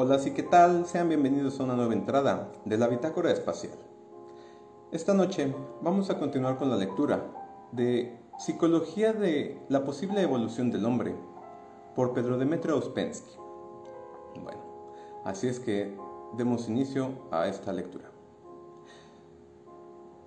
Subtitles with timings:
[0.00, 0.86] Hola, ¿sí qué tal?
[0.86, 3.76] Sean bienvenidos a una nueva entrada de la Bitácora Espacial.
[4.92, 5.52] Esta noche
[5.82, 7.26] vamos a continuar con la lectura
[7.72, 11.16] de Psicología de la posible evolución del hombre
[11.96, 13.32] por Pedro Demetrio Uspensky.
[14.40, 14.60] Bueno,
[15.24, 15.98] así es que
[16.36, 18.08] demos inicio a esta lectura.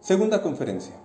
[0.01, 0.95] Segunda conferencia.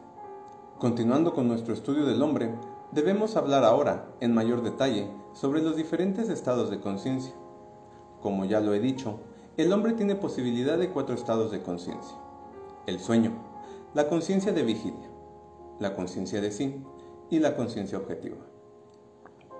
[0.80, 2.52] Continuando con nuestro estudio del hombre,
[2.90, 7.32] debemos hablar ahora, en mayor detalle, sobre los diferentes estados de conciencia
[8.26, 9.20] como ya lo he dicho,
[9.56, 12.18] el hombre tiene posibilidad de cuatro estados de conciencia.
[12.88, 13.30] El sueño,
[13.94, 15.08] la conciencia de vigilia,
[15.78, 16.82] la conciencia de sí
[17.30, 18.38] y la conciencia objetiva.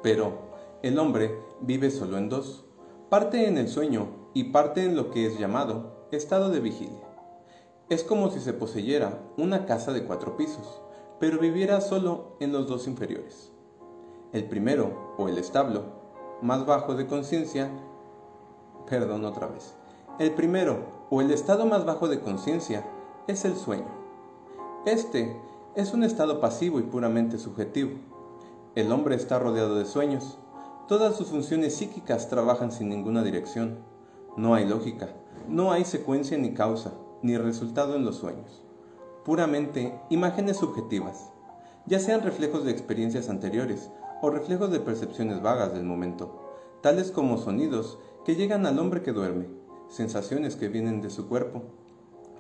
[0.03, 0.51] Pero
[0.83, 2.65] el hombre vive solo en dos,
[3.09, 7.07] parte en el sueño y parte en lo que es llamado estado de vigilia.
[7.89, 10.83] Es como si se poseyera una casa de cuatro pisos,
[11.21, 13.53] pero viviera solo en los dos inferiores.
[14.33, 15.85] El primero, o el establo,
[16.43, 17.71] más bajo de conciencia,
[18.89, 19.75] Perdón otra vez.
[20.19, 20.79] El primero,
[21.11, 22.85] o el estado más bajo de conciencia,
[23.27, 23.89] es el sueño.
[24.87, 25.37] Este
[25.75, 27.99] es un estado pasivo y puramente subjetivo.
[28.75, 30.39] El hombre está rodeado de sueños.
[30.89, 33.79] Todas sus funciones psíquicas trabajan sin ninguna dirección.
[34.37, 35.09] No hay lógica,
[35.49, 36.93] no hay secuencia ni causa,
[37.23, 38.63] ni resultado en los sueños.
[39.25, 41.33] Puramente imágenes subjetivas,
[41.87, 43.91] ya sean reflejos de experiencias anteriores
[44.23, 49.13] o reflejos de percepciones vagas del momento, tales como sonidos que llegan al hombre que
[49.13, 49.47] duerme,
[49.89, 51.63] sensaciones que vienen de su cuerpo,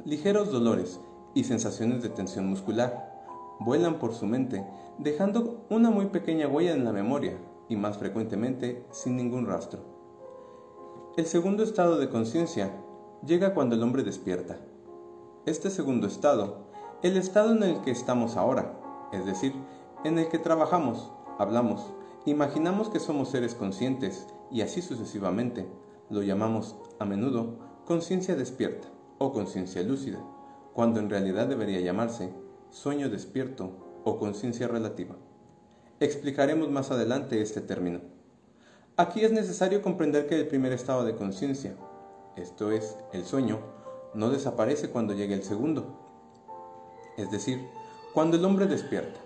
[0.05, 0.98] ligeros dolores
[1.33, 3.23] y sensaciones de tensión muscular.
[3.61, 4.67] Vuelan por su mente,
[4.98, 9.79] dejando una muy pequeña huella en la memoria y más frecuentemente sin ningún rastro.
[11.17, 12.73] El segundo estado de conciencia
[13.25, 14.59] llega cuando el hombre despierta.
[15.47, 16.67] Este segundo estado,
[17.05, 18.77] el estado en el que estamos ahora,
[19.12, 19.53] es decir,
[20.03, 21.92] en el que trabajamos, hablamos,
[22.25, 25.66] imaginamos que somos seres conscientes y así sucesivamente.
[26.08, 30.19] Lo llamamos a menudo conciencia despierta o conciencia lúcida,
[30.75, 32.33] cuando en realidad debería llamarse
[32.70, 33.70] sueño despierto
[34.05, 35.17] o conciencia relativa.
[35.98, 38.01] Explicaremos más adelante este término.
[38.96, 41.74] Aquí es necesario comprender que el primer estado de conciencia,
[42.36, 43.61] esto es, el sueño,
[44.14, 45.98] no desaparece cuando llegue el segundo.
[47.17, 47.67] Es decir,
[48.14, 49.20] cuando el hombre despierta.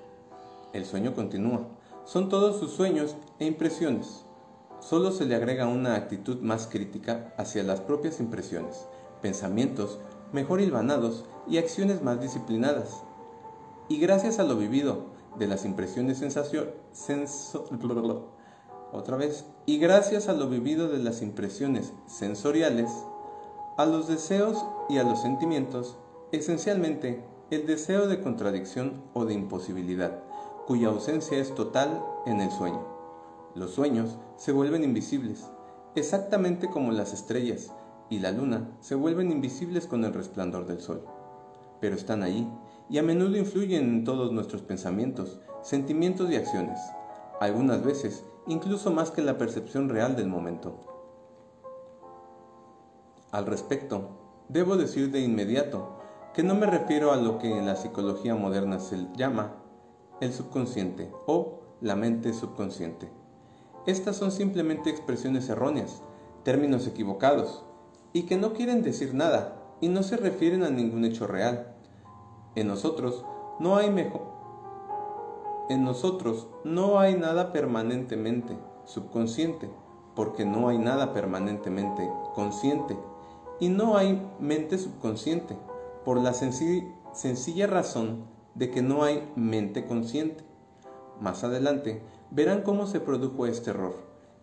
[0.73, 1.67] El sueño continúa.
[2.05, 4.25] Son todos sus sueños e impresiones,
[4.81, 8.87] solo se le agrega una actitud más crítica hacia las propias impresiones,
[9.23, 9.99] pensamientos
[10.33, 13.03] mejor hilvanados y acciones más disciplinadas.
[13.89, 15.07] Y gracias a lo vivido
[15.39, 16.71] de las impresiones sensación,
[18.93, 22.91] otra vez, y gracias a lo vivido de las impresiones sensoriales,
[23.77, 25.97] a los deseos y a los sentimientos,
[26.33, 30.23] esencialmente el deseo de contradicción o de imposibilidad,
[30.67, 33.00] cuya ausencia es total en el sueño.
[33.55, 35.51] Los sueños se vuelven invisibles,
[35.95, 37.73] exactamente como las estrellas
[38.09, 41.05] y la luna se vuelven invisibles con el resplandor del sol.
[41.81, 42.49] Pero están allí
[42.89, 46.79] y a menudo influyen en todos nuestros pensamientos, sentimientos y acciones,
[47.41, 50.81] algunas veces incluso más que la percepción real del momento.
[53.31, 55.99] Al respecto, debo decir de inmediato
[56.35, 59.57] que no me refiero a lo que en la psicología moderna se llama
[60.21, 63.20] el subconsciente o la mente subconsciente.
[63.91, 66.03] Estas son simplemente expresiones erróneas,
[66.45, 67.65] términos equivocados,
[68.13, 71.75] y que no quieren decir nada y no se refieren a ningún hecho real.
[72.55, 73.25] En nosotros
[73.59, 74.31] no hay mejor
[75.71, 79.71] en nosotros no hay nada permanentemente subconsciente,
[80.17, 82.99] porque no hay nada permanentemente consciente,
[83.61, 85.57] y no hay mente subconsciente,
[86.05, 88.25] por la sencilla razón
[88.57, 90.43] de que no hay mente consciente.
[91.21, 93.95] Más adelante verán cómo se produjo este error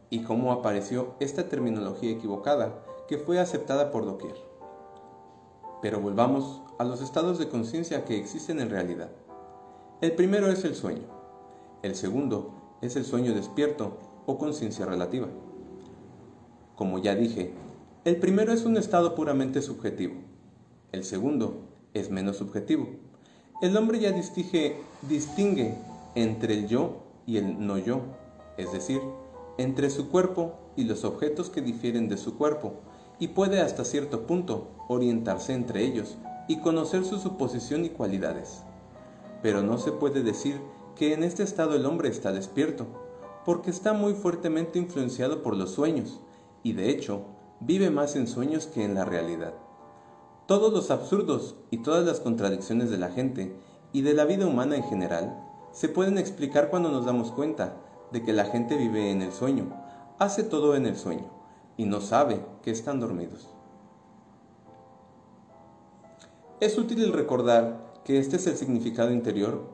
[0.09, 4.35] y cómo apareció esta terminología equivocada que fue aceptada por doquier.
[5.81, 9.09] Pero volvamos a los estados de conciencia que existen en realidad.
[10.01, 11.03] El primero es el sueño.
[11.81, 15.27] El segundo es el sueño despierto o conciencia relativa.
[16.75, 17.53] Como ya dije,
[18.05, 20.15] el primero es un estado puramente subjetivo.
[20.91, 21.61] El segundo
[21.93, 22.87] es menos subjetivo.
[23.61, 24.77] El hombre ya distingue,
[25.09, 25.75] distingue
[26.15, 28.01] entre el yo y el no yo,
[28.57, 29.01] es decir,
[29.59, 32.73] entre su cuerpo y los objetos que difieren de su cuerpo,
[33.19, 38.61] y puede hasta cierto punto orientarse entre ellos y conocer su suposición y cualidades.
[39.41, 40.59] Pero no se puede decir
[40.95, 42.87] que en este estado el hombre está despierto,
[43.45, 46.21] porque está muy fuertemente influenciado por los sueños,
[46.63, 47.25] y de hecho,
[47.59, 49.53] vive más en sueños que en la realidad.
[50.47, 53.53] Todos los absurdos y todas las contradicciones de la gente
[53.91, 55.46] y de la vida humana en general
[55.77, 57.75] se pueden explicar cuando nos damos cuenta
[58.11, 59.71] de que la gente vive en el sueño,
[60.17, 61.29] hace todo en el sueño,
[61.77, 63.47] y no sabe que están dormidos.
[66.59, 69.69] Es útil recordar que este es el significado interior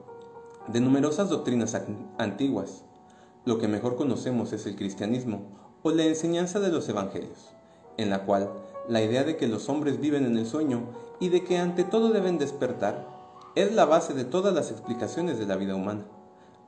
[0.68, 1.82] de numerosas doctrinas
[2.18, 2.84] antiguas.
[3.46, 5.44] Lo que mejor conocemos es el cristianismo
[5.84, 7.54] o la enseñanza de los evangelios,
[7.96, 8.52] en la cual
[8.90, 10.82] la idea de que los hombres viven en el sueño
[11.22, 13.13] y de que ante todo deben despertar
[13.56, 16.06] es la base de todas las explicaciones de la vida humana,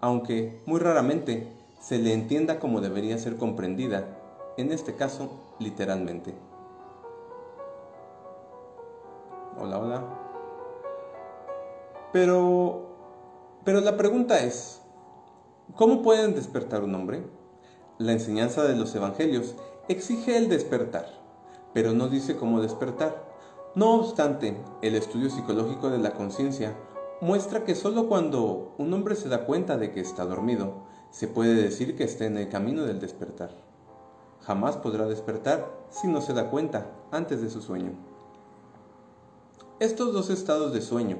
[0.01, 4.05] aunque muy raramente se le entienda como debería ser comprendida,
[4.57, 5.29] en este caso
[5.59, 6.35] literalmente.
[9.59, 10.03] Hola, hola.
[12.11, 12.95] Pero,
[13.63, 14.81] pero la pregunta es,
[15.75, 17.23] ¿cómo pueden despertar un hombre?
[17.97, 19.55] La enseñanza de los evangelios
[19.87, 21.07] exige el despertar,
[21.73, 23.24] pero no dice cómo despertar.
[23.75, 26.77] No obstante, el estudio psicológico de la conciencia
[27.19, 31.55] muestra que solo cuando un hombre se da cuenta de que está dormido, se puede
[31.55, 33.49] decir que está en el camino del despertar.
[34.43, 37.91] Jamás podrá despertar si no se da cuenta antes de su sueño.
[39.81, 41.17] Estos dos estados de sueño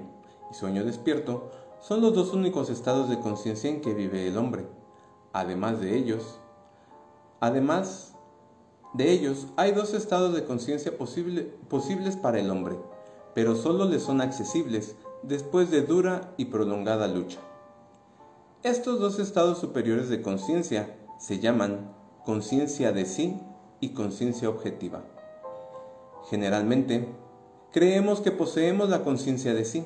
[0.50, 4.66] y sueño despierto son los dos únicos estados de conciencia en que vive el hombre.
[5.34, 6.40] Además de ellos,
[7.42, 8.15] además
[8.96, 12.78] de ellos, hay dos estados de conciencia posibles para el hombre,
[13.34, 17.40] pero solo le son accesibles después de dura y prolongada lucha.
[18.64, 21.94] Estos dos estados superiores de conciencia se llaman
[22.24, 23.38] conciencia de sí
[23.82, 25.04] y conciencia objetiva.
[26.30, 27.10] Generalmente,
[27.74, 29.86] creemos que poseemos la conciencia de sí,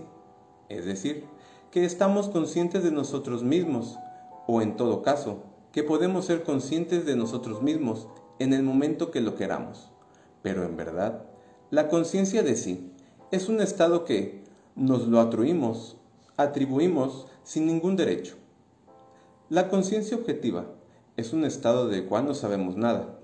[0.70, 1.26] es decir,
[1.72, 3.98] que estamos conscientes de nosotros mismos,
[4.46, 5.38] o en todo caso,
[5.72, 8.08] que podemos ser conscientes de nosotros mismos
[8.40, 9.92] en el momento que lo queramos.
[10.42, 11.24] Pero en verdad,
[11.70, 12.92] la conciencia de sí
[13.32, 14.44] es un estado que
[14.76, 15.98] nos lo atribuimos,
[16.38, 18.36] atribuimos sin ningún derecho.
[19.50, 20.66] La conciencia objetiva
[21.18, 23.20] es un estado del cual no sabemos nada.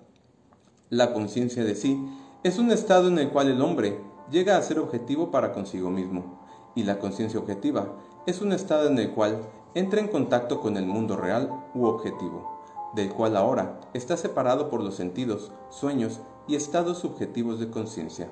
[0.89, 1.97] La conciencia de sí
[2.43, 6.45] es un estado en el cual el hombre llega a ser objetivo para consigo mismo,
[6.75, 7.95] y la conciencia objetiva
[8.27, 9.39] es un estado en el cual
[9.75, 12.54] entra en contacto con el mundo real u objetivo,
[12.95, 18.31] del cual ahora está separado por los sentidos, sueños y estados subjetivos de conciencia.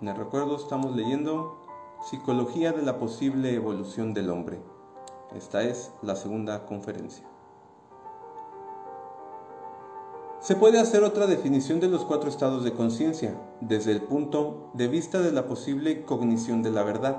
[0.00, 1.58] En recuerdo estamos leyendo
[2.00, 4.60] Psicología de la posible evolución del hombre.
[5.34, 7.26] Esta es la segunda conferencia.
[10.40, 14.86] Se puede hacer otra definición de los cuatro estados de conciencia desde el punto de
[14.86, 17.16] vista de la posible cognición de la verdad.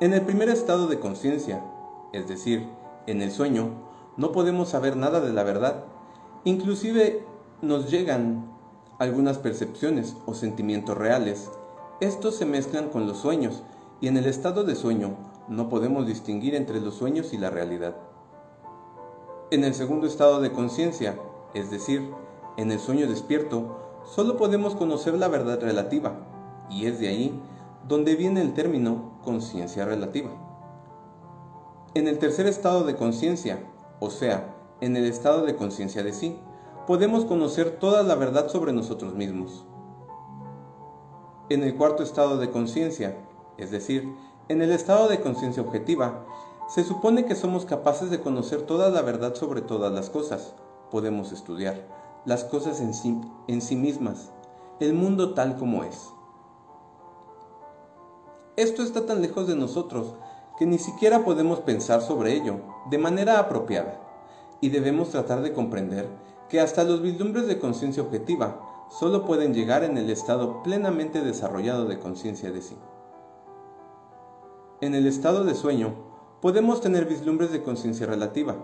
[0.00, 1.64] En el primer estado de conciencia,
[2.16, 2.66] es decir,
[3.06, 3.70] en el sueño,
[4.16, 5.84] no podemos saber nada de la verdad.
[6.44, 7.24] Inclusive
[7.62, 8.50] nos llegan
[8.98, 11.50] algunas percepciones o sentimientos reales.
[12.00, 13.62] Estos se mezclan con los sueños
[14.00, 15.16] y en el estado de sueño
[15.48, 17.96] no podemos distinguir entre los sueños y la realidad.
[19.50, 21.18] En el segundo estado de conciencia,
[21.54, 22.10] es decir,
[22.56, 26.16] en el sueño despierto, solo podemos conocer la verdad relativa,
[26.70, 27.40] y es de ahí
[27.86, 30.45] donde viene el término conciencia relativa.
[31.96, 33.58] En el tercer estado de conciencia,
[34.00, 36.38] o sea, en el estado de conciencia de sí,
[36.86, 39.64] podemos conocer toda la verdad sobre nosotros mismos.
[41.48, 43.16] En el cuarto estado de conciencia,
[43.56, 44.14] es decir,
[44.50, 46.26] en el estado de conciencia objetiva,
[46.68, 50.52] se supone que somos capaces de conocer toda la verdad sobre todas las cosas.
[50.90, 51.88] Podemos estudiar
[52.26, 53.18] las cosas en sí,
[53.48, 54.32] en sí mismas,
[54.80, 56.10] el mundo tal como es.
[58.56, 60.14] Esto está tan lejos de nosotros
[60.58, 62.60] que ni siquiera podemos pensar sobre ello
[62.90, 64.00] de manera apropiada
[64.60, 66.08] y debemos tratar de comprender
[66.48, 71.86] que hasta los vislumbres de conciencia objetiva solo pueden llegar en el estado plenamente desarrollado
[71.86, 72.76] de conciencia de sí.
[74.80, 75.94] En el estado de sueño,
[76.40, 78.56] podemos tener vislumbres de conciencia relativa.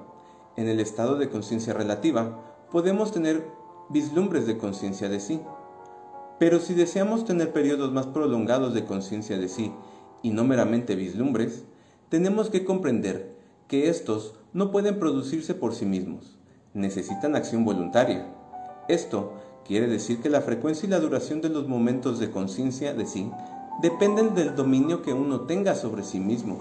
[0.57, 2.39] En el estado de conciencia relativa,
[2.71, 3.47] podemos tener
[3.89, 5.41] vislumbres de conciencia de sí.
[6.39, 9.73] Pero si deseamos tener periodos más prolongados de conciencia de sí
[10.23, 11.65] y no meramente vislumbres,
[12.13, 13.35] tenemos que comprender
[13.69, 16.37] que estos no pueden producirse por sí mismos,
[16.75, 18.27] necesitan acción voluntaria.
[18.87, 19.33] Esto
[19.65, 23.31] quiere decir que la frecuencia y la duración de los momentos de conciencia de sí
[23.81, 26.59] dependen del dominio que uno tenga sobre sí mismo.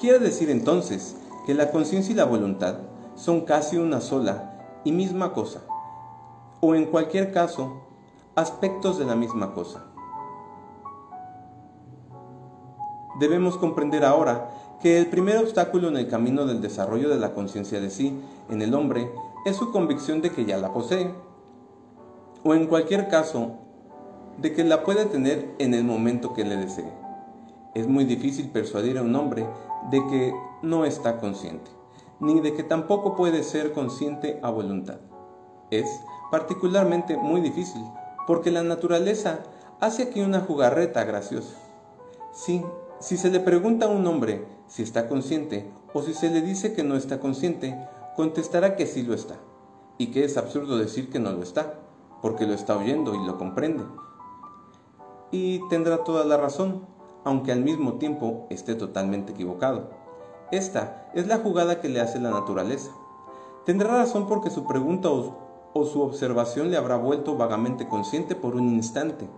[0.00, 2.78] Quiere decir entonces que la conciencia y la voluntad
[3.16, 5.60] son casi una sola y misma cosa,
[6.62, 7.82] o en cualquier caso,
[8.34, 9.84] aspectos de la misma cosa.
[13.18, 14.48] Debemos comprender ahora
[14.80, 18.18] que el primer obstáculo en el camino del desarrollo de la conciencia de sí
[18.48, 19.10] en el hombre
[19.44, 21.10] es su convicción de que ya la posee,
[22.44, 23.52] o en cualquier caso,
[24.38, 26.90] de que la puede tener en el momento que le desee.
[27.74, 29.46] Es muy difícil persuadir a un hombre
[29.90, 31.70] de que no está consciente.
[32.20, 34.98] ni de que tampoco puede ser consciente a voluntad.
[35.70, 35.88] Es
[36.30, 37.82] particularmente muy difícil,
[38.26, 39.40] porque la naturaleza
[39.80, 41.56] hace aquí una jugarreta graciosa.
[42.32, 42.62] Sí,
[43.00, 46.74] si se le pregunta a un hombre si está consciente o si se le dice
[46.74, 47.76] que no está consciente,
[48.14, 49.36] contestará que sí lo está,
[49.96, 51.80] y que es absurdo decir que no lo está,
[52.20, 53.84] porque lo está oyendo y lo comprende.
[55.30, 56.82] Y tendrá toda la razón,
[57.24, 59.90] aunque al mismo tiempo esté totalmente equivocado.
[60.50, 62.90] Esta es la jugada que le hace la naturaleza.
[63.64, 68.68] Tendrá razón porque su pregunta o, su observación le habrá vuelto vagamente consciente por un
[68.68, 69.28] instante.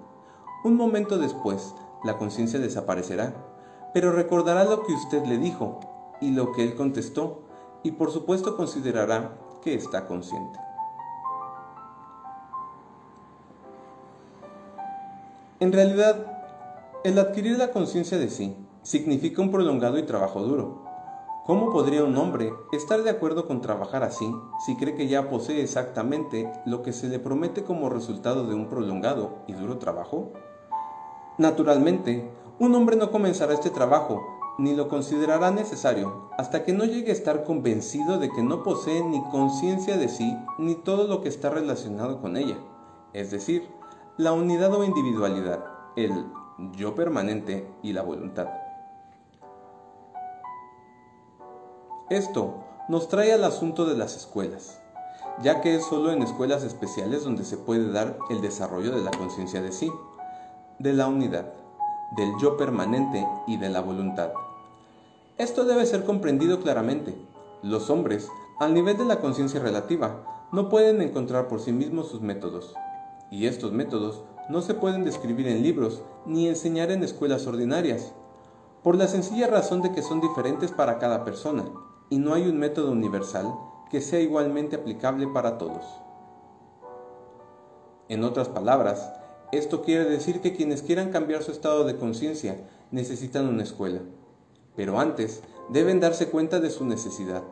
[0.65, 3.52] Un momento después, la conciencia desaparecerá,
[3.93, 5.81] pero recordará lo que usted le dijo
[6.21, 7.43] y lo que él contestó,
[7.83, 10.59] y por supuesto considerará que está consciente.
[15.61, 16.27] En realidad,
[17.05, 20.83] el adquirir la conciencia de sí significa un prolongado y trabajo duro.
[21.47, 24.33] ¿Cómo podría un hombre estar de acuerdo con trabajar así
[24.65, 28.69] si cree que ya posee exactamente lo que se le promete como resultado de un
[28.69, 30.33] prolongado y duro trabajo?
[31.39, 34.23] Naturalmente, un hombre no comenzará este trabajo
[34.59, 39.03] ni lo considerará necesario hasta que no llegue a estar convencido de que no posee
[39.03, 42.59] ni conciencia de sí ni todo lo que está relacionado con ella,
[43.13, 43.69] es decir,
[44.17, 45.65] la unidad o individualidad,
[45.97, 46.27] el
[46.77, 48.49] yo permanente y la voluntad.
[52.11, 52.57] Esto
[52.89, 54.83] nos trae al asunto de las escuelas,
[55.43, 59.11] ya que es solo en escuelas especiales donde se puede dar el desarrollo de la
[59.13, 59.91] conciencia de sí,
[60.79, 61.53] de la unidad,
[62.17, 64.33] del yo permanente y de la voluntad.
[65.39, 67.15] Esto debe ser comprendido claramente.
[67.63, 68.29] Los hombres,
[68.61, 72.75] al nivel de la conciencia relativa, no pueden encontrar por sí mismos sus métodos,
[73.31, 78.13] y estos métodos no se pueden describir en libros ni enseñar en escuelas ordinarias,
[78.83, 81.65] por la sencilla razón de que son diferentes para cada persona
[82.11, 83.55] y no hay un método universal
[83.91, 85.85] que sea igualmente aplicable para todos.
[88.09, 89.13] En otras palabras,
[89.53, 92.57] esto quiere decir que quienes quieran cambiar su estado de conciencia
[92.91, 94.01] necesitan una escuela,
[94.75, 97.43] pero antes deben darse cuenta de su necesidad.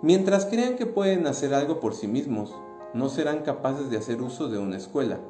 [0.00, 2.54] Mientras crean que pueden hacer algo por sí mismos,
[2.94, 5.20] no serán capaces de hacer uso de una escuela,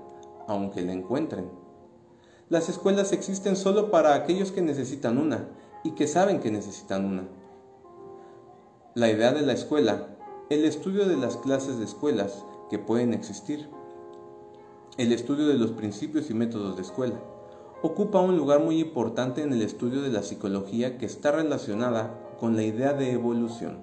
[0.46, 1.50] aunque la encuentren.
[2.48, 5.48] Las escuelas existen solo para aquellos que necesitan una
[5.82, 7.24] y que saben que necesitan una.
[8.94, 10.16] La idea de la escuela,
[10.48, 13.68] el estudio de las clases de escuelas que pueden existir,
[14.98, 17.18] el estudio de los principios y métodos de escuela,
[17.82, 22.56] ocupa un lugar muy importante en el estudio de la psicología que está relacionada con
[22.56, 23.78] la idea de evolución,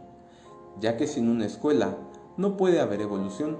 [0.79, 1.97] ya que sin una escuela
[2.37, 3.57] no puede haber evolución.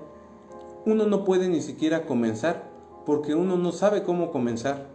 [0.85, 2.69] Uno no puede ni siquiera comenzar
[3.05, 4.87] porque uno no sabe cómo comenzar,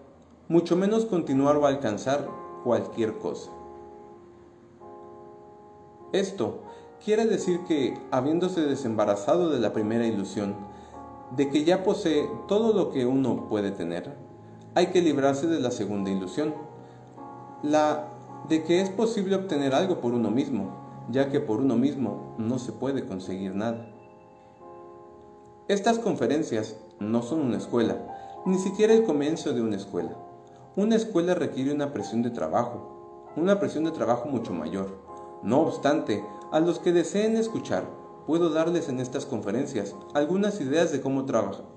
[0.49, 2.29] mucho menos continuar o alcanzar
[2.63, 3.51] cualquier cosa.
[6.13, 6.61] Esto
[7.05, 10.55] quiere decir que, habiéndose desembarazado de la primera ilusión,
[11.37, 14.15] de que ya posee todo lo que uno puede tener,
[14.75, 16.55] hay que librarse de la segunda ilusión,
[17.63, 18.09] la
[18.49, 22.59] de que es posible obtener algo por uno mismo, ya que por uno mismo no
[22.59, 23.91] se puede conseguir nada.
[25.69, 27.97] Estas conferencias no son una escuela,
[28.45, 30.17] ni siquiera el comienzo de una escuela.
[30.77, 34.99] Una escuela requiere una presión de trabajo, una presión de trabajo mucho mayor.
[35.43, 36.23] No obstante,
[36.53, 37.85] a los que deseen escuchar,
[38.27, 41.25] puedo darles en estas conferencias algunas ideas de cómo,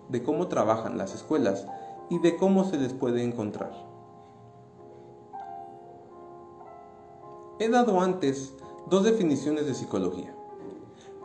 [0.09, 1.65] de cómo trabajan las escuelas
[2.09, 3.71] y de cómo se les puede encontrar.
[7.59, 8.53] He dado antes
[8.89, 10.33] dos definiciones de psicología.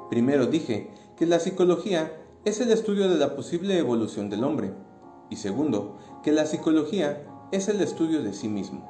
[0.09, 2.13] Primero dije que la psicología
[2.45, 4.73] es el estudio de la posible evolución del hombre.
[5.31, 8.89] Y segundo, que la psicología es el estudio de sí mismo.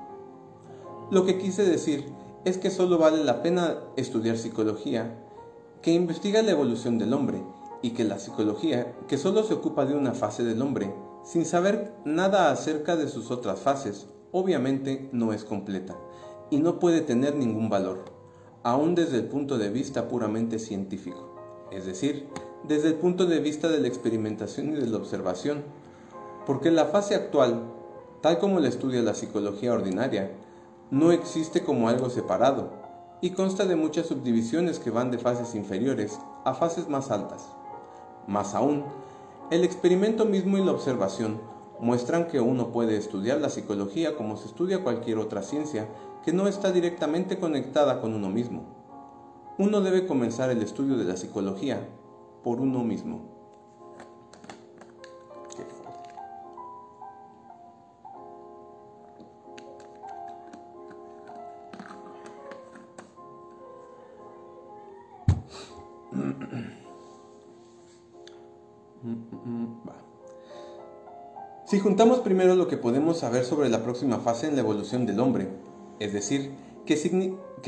[1.11, 2.07] Lo que quise decir
[2.45, 5.22] es que solo vale la pena estudiar psicología
[5.83, 7.43] que investiga la evolución del hombre
[7.83, 11.93] y que la psicología que solo se ocupa de una fase del hombre sin saber
[12.05, 15.97] nada acerca de sus otras fases, obviamente no es completa
[16.51, 18.05] y no puede tener ningún valor,
[18.63, 21.35] aún desde el punto de vista puramente científico,
[21.73, 22.29] es decir,
[22.63, 25.65] desde el punto de vista de la experimentación y de la observación,
[26.47, 27.63] porque la fase actual,
[28.21, 30.31] tal como la estudia la psicología ordinaria,
[30.91, 32.82] no existe como algo separado
[33.23, 37.47] y consta de muchas subdivisiones que van de fases inferiores a fases más altas.
[38.27, 38.85] Más aún,
[39.51, 41.41] el experimento mismo y la observación
[41.81, 45.89] muestran que uno puede estudiar la psicología como se estudia cualquier otra ciencia
[46.25, 48.65] que no está directamente conectada con uno mismo.
[49.57, 51.89] Uno debe comenzar el estudio de la psicología
[52.43, 53.32] por uno mismo.
[71.73, 75.21] Si juntamos primero lo que podemos saber sobre la próxima fase en la evolución del
[75.21, 75.49] hombre,
[76.01, 76.51] es decir,
[76.85, 76.99] qué,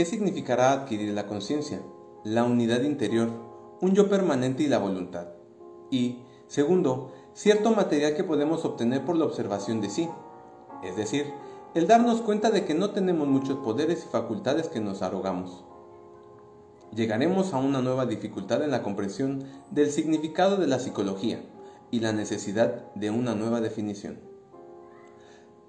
[0.05, 1.81] significará adquirir la conciencia,
[2.23, 3.31] la unidad interior,
[3.81, 5.29] un yo permanente y la voluntad,
[5.91, 6.19] y,
[6.49, 10.07] segundo, cierto material que podemos obtener por la observación de sí,
[10.83, 11.25] es decir,
[11.75, 15.65] el darnos cuenta de que no tenemos muchos poderes y facultades que nos arrogamos.
[16.95, 21.41] Llegaremos a una nueva dificultad en la comprensión del significado de la psicología
[21.95, 24.19] y la necesidad de una nueva definición.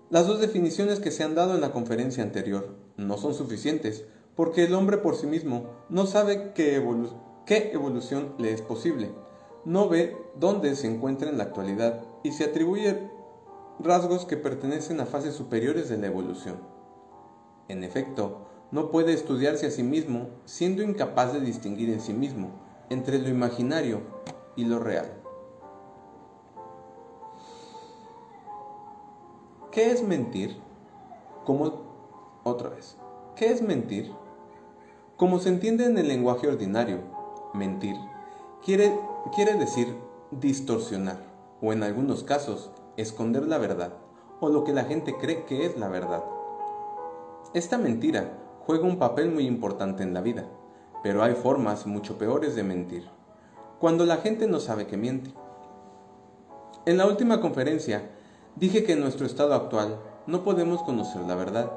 [0.10, 4.06] Las dos definiciones que se han dado en la conferencia anterior no son suficientes
[4.36, 6.84] porque el hombre por sí mismo no sabe qué,
[7.46, 9.12] qué evolución le es posible,
[9.66, 13.08] no ve dónde se encuentra en la actualidad y se atribuye
[13.80, 16.58] rasgos que pertenecen a fases superiores de la evolución.
[17.68, 22.50] En efecto, no puede estudiarse a sí mismo siendo incapaz de distinguir en sí mismo
[22.90, 24.02] entre lo imaginario
[24.56, 25.25] y lo real.
[29.76, 30.56] ¿Qué es mentir?
[31.44, 31.82] Como
[32.46, 32.96] otra vez,
[33.36, 34.10] ¿qué es mentir?
[35.18, 37.00] Como se entiende en el lenguaje ordinario,
[37.54, 37.98] mentir
[38.64, 38.98] quiere,
[39.36, 39.94] quiere decir
[40.32, 41.18] distorsionar
[41.62, 43.92] o en algunos casos esconder la verdad
[44.40, 46.24] o lo que la gente cree que es la verdad.
[47.54, 48.32] Esta mentira
[48.66, 50.46] juega un papel muy importante en la vida,
[51.04, 53.10] pero hay formas mucho peores de mentir,
[53.82, 55.34] cuando la gente no sabe que miente.
[56.86, 58.10] En la última conferencia
[58.56, 61.72] dije que en nuestro estado actual no podemos conocer la verdad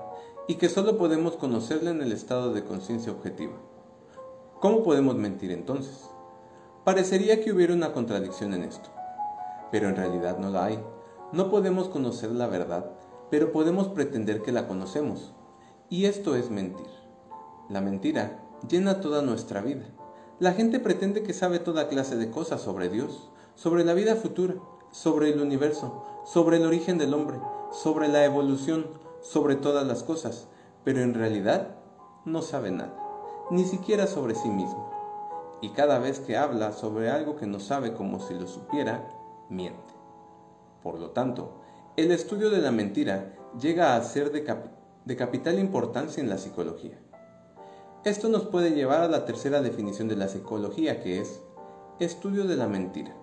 [0.47, 3.55] y que solo podemos conocerla en el estado de conciencia objetiva.
[4.61, 6.09] ¿Cómo podemos mentir entonces?
[6.85, 8.89] Parecería que hubiera una contradicción en esto,
[9.71, 10.81] pero en realidad no la hay.
[11.33, 12.91] No podemos conocer la verdad,
[13.31, 15.35] pero podemos pretender que la conocemos.
[15.91, 16.87] Y esto es mentir.
[17.69, 19.85] La mentira llena toda nuestra vida.
[20.39, 24.55] La gente pretende que sabe toda clase de cosas sobre Dios, sobre la vida futura,
[24.91, 27.39] sobre el universo, sobre el origen del hombre,
[27.73, 28.87] sobre la evolución,
[29.23, 30.47] sobre todas las cosas,
[30.85, 31.77] pero en realidad
[32.27, 32.95] no sabe nada,
[33.51, 34.93] ni siquiera sobre sí mismo.
[35.63, 39.09] Y cada vez que habla sobre algo que no sabe como si lo supiera,
[39.49, 39.95] miente.
[40.83, 41.63] Por lo tanto,
[41.97, 44.45] el estudio de la mentira llega a ser de,
[45.17, 47.01] capital importancia en la psicología.
[48.05, 51.41] Esto nos puede llevar a la tercera definición de la psicología, que es
[52.01, 53.18] estudio de la mentira.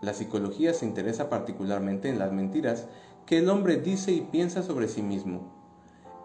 [0.00, 2.86] La psicología se interesa particularmente en las mentiras
[3.26, 5.52] que el hombre dice y piensa sobre sí mismo.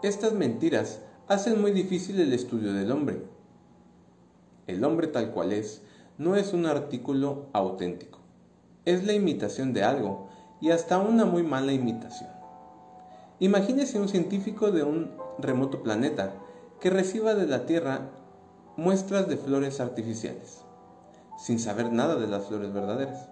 [0.03, 3.21] Estas mentiras hacen muy difícil el estudio del hombre.
[4.67, 5.81] El hombre tal cual es
[6.17, 8.25] no es un artículo auténtico
[8.85, 10.29] es la imitación de algo
[10.61, 12.29] y hasta una muy mala imitación.
[13.39, 16.33] Imagínese un científico de un remoto planeta
[16.79, 18.11] que reciba de la Tierra
[18.77, 20.61] muestras de flores artificiales,
[21.37, 23.29] sin saber nada de las flores verdaderas.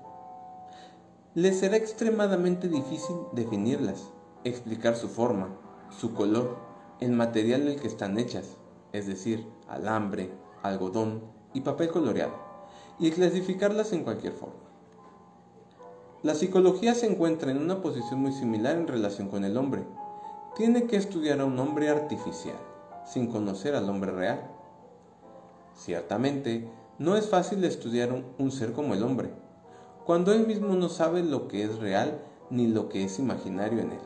[1.35, 4.11] Le será extremadamente difícil definirlas,
[4.43, 5.49] explicar su forma,
[5.89, 6.57] su color,
[6.99, 8.57] el material del que están hechas,
[8.91, 10.29] es decir, alambre,
[10.61, 11.23] algodón
[11.55, 12.33] y papel coloreado,
[12.99, 14.63] y clasificarlas en cualquier forma.
[16.21, 19.83] La psicología se encuentra en una posición muy similar en relación con el hombre.
[20.55, 22.55] Tiene que estudiar a un hombre artificial,
[23.05, 24.51] sin conocer al hombre real.
[25.75, 26.69] Ciertamente,
[26.99, 29.33] no es fácil estudiar un, ser como el hombre,
[30.05, 33.93] cuando él mismo no sabe lo que es real ni lo que es imaginario en
[33.93, 34.01] él.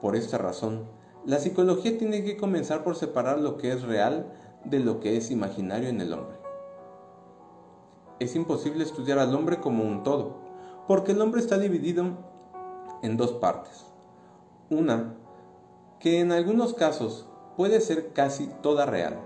[0.00, 0.86] Por esta razón,
[1.26, 4.32] la psicología tiene que comenzar por separar lo que es real
[4.64, 6.36] de lo que es imaginario en el hombre.
[8.20, 10.36] Es imposible estudiar al hombre como un todo,
[10.86, 12.04] porque el hombre está dividido
[13.02, 13.86] en dos partes.
[14.70, 15.14] Una,
[15.98, 19.18] que en algunos casos puede ser casi toda real,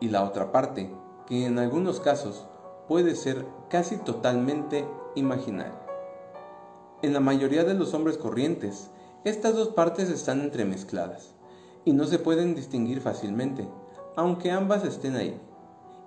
[0.00, 0.90] y la otra parte,
[1.26, 2.48] que en algunos casos
[2.90, 5.80] puede ser casi totalmente imaginaria.
[7.02, 8.90] En la mayoría de los hombres corrientes,
[9.22, 11.36] estas dos partes están entremezcladas
[11.84, 13.68] y no se pueden distinguir fácilmente,
[14.16, 15.40] aunque ambas estén ahí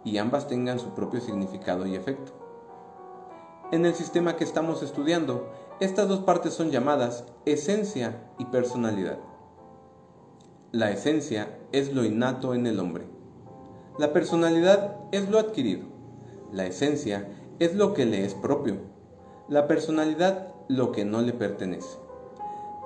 [0.04, 2.34] y ambas tengan su propio significado y efecto.
[3.72, 9.20] En el sistema que estamos estudiando, estas dos partes son llamadas esencia y personalidad.
[10.74, 13.06] La esencia es lo innato en el hombre.
[13.98, 15.93] La personalidad es lo adquirido.
[16.54, 18.78] La esencia es lo que le es propio.
[19.50, 21.98] La personalidad lo que no le pertenece.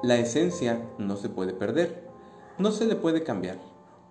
[0.03, 2.07] La esencia no se puede perder,
[2.57, 3.57] no se le puede cambiar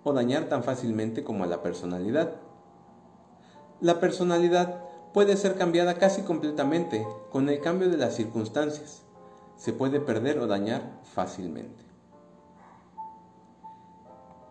[0.05, 2.35] o dañar tan fácilmente como a la personalidad.
[3.81, 9.05] La personalidad puede ser cambiada casi completamente con el cambio de las circunstancias.
[9.57, 11.83] Se puede perder o dañar fácilmente.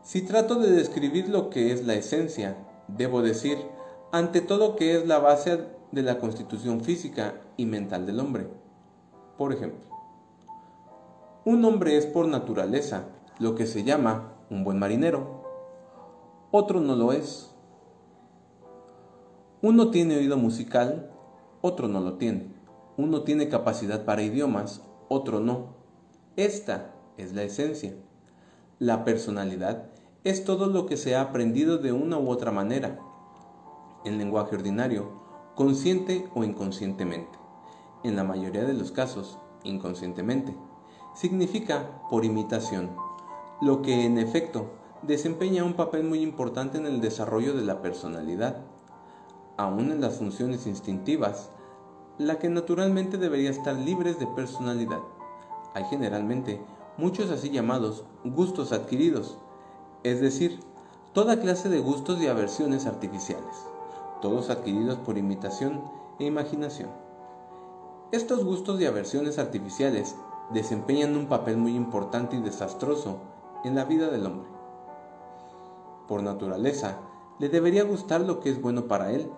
[0.02, 3.75] Si trato de describir lo que es la esencia, debo decir,
[4.16, 8.48] ante todo que es la base de la constitución física y mental del hombre.
[9.38, 9.82] Por ejemplo,
[11.44, 15.44] un hombre es por naturaleza lo que se llama un buen marinero,
[16.52, 17.52] otro no lo es.
[19.62, 21.12] Uno tiene oído musical,
[21.60, 22.48] otro no lo tiene.
[22.96, 25.76] Uno tiene capacidad para idiomas, otro no.
[26.38, 27.94] Esta es la esencia.
[28.80, 29.90] La personalidad
[30.24, 32.98] es todo lo que se ha aprendido de una u otra manera,
[34.06, 35.10] en lenguaje ordinario,
[35.56, 37.38] consciente o inconscientemente.
[38.04, 40.56] En la mayoría de los casos, inconscientemente.
[41.14, 42.92] Significa por imitación,
[43.62, 48.66] lo que en efecto desempeña un papel muy importante en el desarrollo de la personalidad,
[49.58, 51.52] aún en las funciones instintivas,
[52.18, 55.00] la que naturalmente debería estar libres de personalidad.
[55.74, 56.62] Hay generalmente
[56.98, 59.38] muchos así llamados gustos adquiridos,
[60.04, 60.60] es decir,
[61.14, 63.56] toda clase de gustos y aversiones artificiales,
[64.22, 65.84] todos adquiridos por imitación
[66.20, 66.90] e imaginación.
[68.12, 70.16] Estos gustos y aversiones artificiales
[70.52, 73.18] desempeñan un papel muy importante y desastroso
[73.64, 74.48] en la vida del hombre.
[76.08, 77.00] Por naturaleza,
[77.40, 79.30] le debería gustar lo que es bueno para él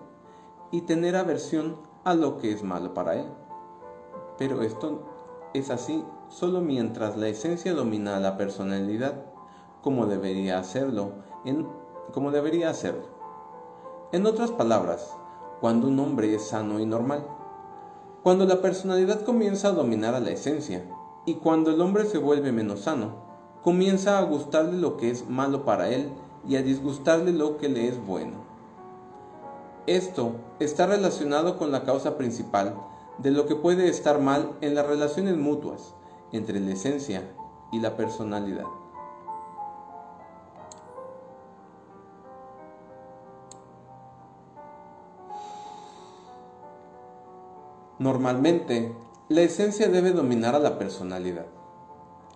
[0.70, 3.26] y tener aversión a lo que es malo para él.
[4.36, 5.02] Pero esto
[5.54, 9.24] es así solo mientras la esencia domina a la personalidad,
[9.82, 11.12] como debería hacerlo,
[12.12, 13.17] como debería hacerlo.
[14.10, 15.14] En otras palabras,
[15.60, 17.26] cuando un hombre es sano y normal,
[18.22, 20.82] cuando la personalidad comienza a dominar a la esencia
[21.26, 23.16] y cuando el hombre se vuelve menos sano,
[23.62, 26.10] comienza a gustarle lo que es malo para él
[26.48, 28.38] y a disgustarle lo que le es bueno.
[29.86, 32.80] Esto está relacionado con la causa principal
[33.18, 35.94] de lo que puede estar mal en las relaciones mutuas
[36.32, 37.30] entre la esencia
[37.72, 38.64] y la personalidad.
[47.98, 48.94] Normalmente,
[49.28, 51.46] la esencia debe dominar a la personalidad.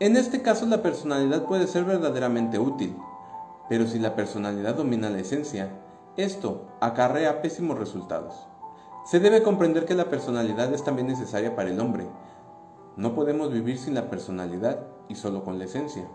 [0.00, 2.96] En este caso, la personalidad puede ser verdaderamente útil,
[3.68, 5.70] pero si la personalidad domina la esencia,
[6.16, 8.48] esto acarrea pésimos resultados.
[9.04, 12.08] Se debe comprender que la personalidad es también necesaria para el hombre.
[12.96, 16.08] No podemos vivir sin la personalidad y solo con la esencia.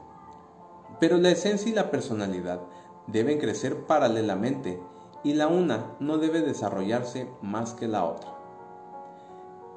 [1.00, 2.60] Pero la esencia y la personalidad
[3.08, 4.82] deben crecer paralelamente
[5.24, 8.37] y la una no debe desarrollarse más que la otra.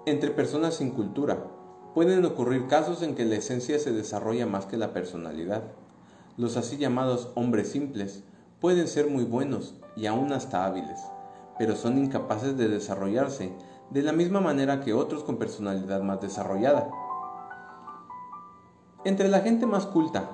[0.07, 1.45] Entre personas sin cultura
[1.95, 5.63] pueden ocurrir casos en que la esencia se desarrolla más que la personalidad.
[6.39, 8.25] Los así llamados hombres simples
[8.61, 10.99] pueden ser muy buenos y aún hasta hábiles,
[11.59, 13.53] pero son incapaces de desarrollarse
[13.91, 16.91] de la misma manera que otros con personalidad más desarrollada.
[19.05, 20.31] Entre la gente más culta,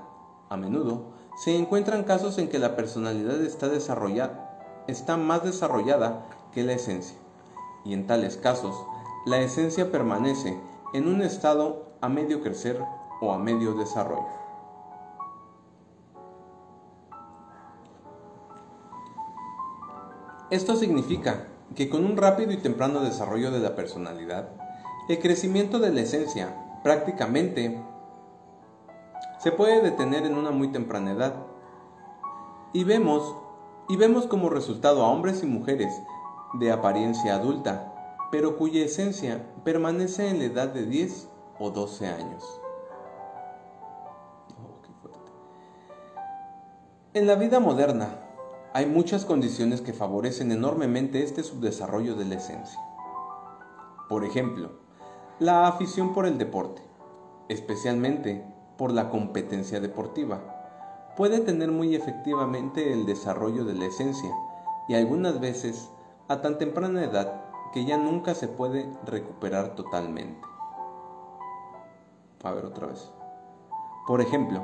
[0.48, 1.10] a menudo,
[1.42, 7.18] se encuentran casos en que la personalidad está, desarrollada, está más desarrollada que la esencia,
[7.84, 8.76] y en tales casos,
[9.26, 10.56] la esencia permanece
[10.94, 12.80] en un estado a medio crecer
[13.20, 14.28] o a medio desarrollo.
[20.48, 24.48] Esto significa que con un rápido y temprano desarrollo de la personalidad,
[25.08, 27.82] el crecimiento de la esencia prácticamente
[29.40, 31.34] se puede detener en una muy temprana edad.
[32.72, 33.34] Y vemos,
[33.88, 36.00] y vemos como resultado a hombres y mujeres
[36.54, 37.92] de apariencia adulta,
[38.30, 42.60] pero cuya esencia permanece en la edad de 10 o 12 años.
[44.58, 44.80] Oh,
[47.14, 48.20] en la vida moderna,
[48.72, 52.78] hay muchas condiciones que favorecen enormemente este subdesarrollo de la esencia.
[54.08, 54.72] Por ejemplo,
[55.38, 56.82] la afición por el deporte,
[57.48, 58.44] especialmente
[58.76, 60.56] por la competencia deportiva,
[61.16, 64.30] puede tener muy efectivamente el desarrollo de la esencia
[64.88, 65.90] y algunas veces
[66.28, 70.40] a tan temprana edad que ya nunca se puede recuperar totalmente.
[72.42, 73.10] A ver otra vez.
[74.06, 74.62] Por ejemplo,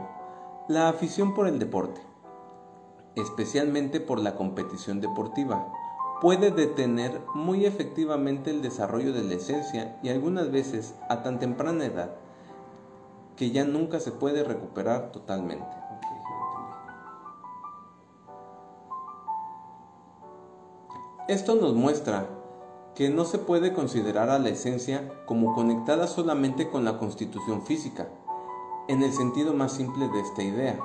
[0.69, 2.01] la afición por el deporte
[3.17, 5.73] especialmente por la competición deportiva.
[6.21, 11.85] Puede detener muy efectivamente el desarrollo de la esencia y algunas veces a tan temprana
[11.85, 12.11] edad
[13.37, 15.67] que ya nunca se puede recuperar totalmente.
[21.29, 22.29] Esto nos muestra
[22.95, 28.09] que no se puede considerar a la esencia como conectada solamente con la constitución física,
[28.89, 30.79] en el sentido más simple de esta idea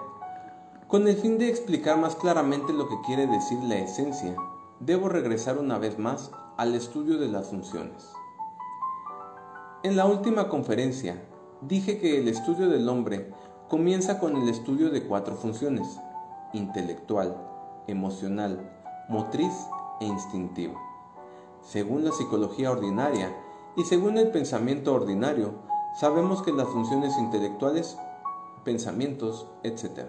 [0.87, 4.37] con el fin de explicar más claramente lo que quiere decir la esencia,
[4.79, 8.09] debo regresar una vez más al estudio de las funciones.
[9.83, 11.21] En la última conferencia
[11.59, 13.33] dije que el estudio del hombre
[13.67, 15.99] comienza con el estudio de cuatro funciones,
[16.53, 17.35] intelectual,
[17.87, 18.71] emocional,
[19.09, 19.51] motriz
[19.99, 20.86] e instintivo.
[21.67, 23.35] Según la psicología ordinaria
[23.75, 25.55] y según el pensamiento ordinario,
[25.99, 27.97] sabemos que las funciones intelectuales,
[28.63, 30.05] pensamientos, etc.,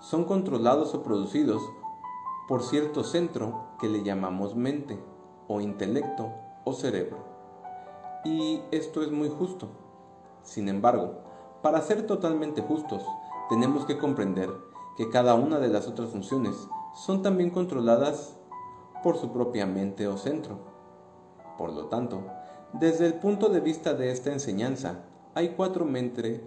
[0.00, 1.60] son controlados o producidos
[2.48, 4.98] por cierto centro que le llamamos mente
[5.46, 6.32] o intelecto
[6.64, 7.18] o cerebro.
[8.24, 9.68] Y esto es muy justo.
[10.42, 11.18] Sin embargo,
[11.62, 13.04] para ser totalmente justos,
[13.50, 14.48] tenemos que comprender
[14.96, 16.54] que cada una de las otras funciones
[16.94, 18.38] son también controladas
[19.02, 20.73] por su propia mente o centro.
[21.58, 22.22] Por lo tanto,
[22.72, 26.40] desde el punto de vista de esta enseñanza, hay cuatro, mentes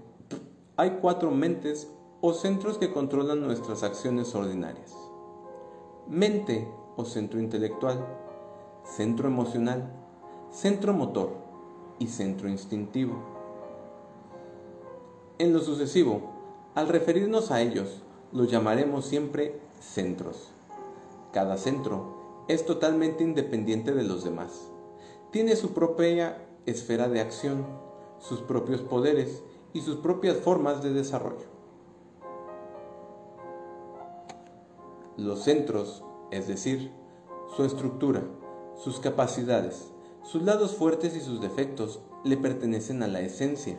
[2.22, 4.94] o centros que controlan nuestras acciones ordinarias.
[6.08, 8.06] Mente o centro intelectual,
[8.84, 9.92] centro emocional,
[10.52, 11.32] centro motor
[12.00, 13.16] y centro instintivo.
[15.38, 16.22] En lo sucesivo,
[16.76, 20.52] al referirnos a ellos, los llamaremos siempre centros.
[21.32, 24.72] Cada centro es totalmente independiente de los demás.
[25.32, 27.66] Tiene su propia esfera de acción,
[28.18, 31.46] sus propios poderes y sus propias formas de desarrollo.
[35.18, 36.92] Los centros, es decir,
[37.56, 38.24] su estructura,
[38.76, 39.92] sus capacidades,
[40.24, 43.78] sus lados fuertes y sus defectos le pertenecen a la esencia.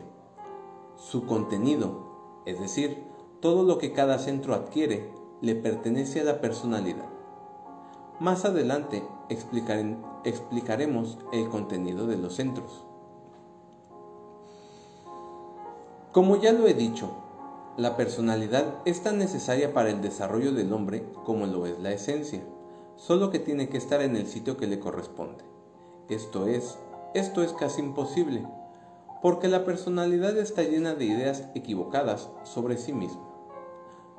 [0.97, 3.03] Su contenido, es decir,
[3.39, 5.09] todo lo que cada centro adquiere,
[5.41, 7.09] le pertenece a la personalidad.
[8.19, 9.01] Más adelante
[10.23, 12.85] explicaremos el contenido de los centros.
[16.11, 17.11] Como ya lo he dicho,
[17.77, 22.41] la personalidad es tan necesaria para el desarrollo del hombre como lo es la esencia,
[22.95, 25.45] solo que tiene que estar en el sitio que le corresponde.
[26.09, 26.77] Esto es,
[27.13, 28.45] esto es casi imposible,
[29.21, 33.23] porque la personalidad está llena de ideas equivocadas sobre sí misma.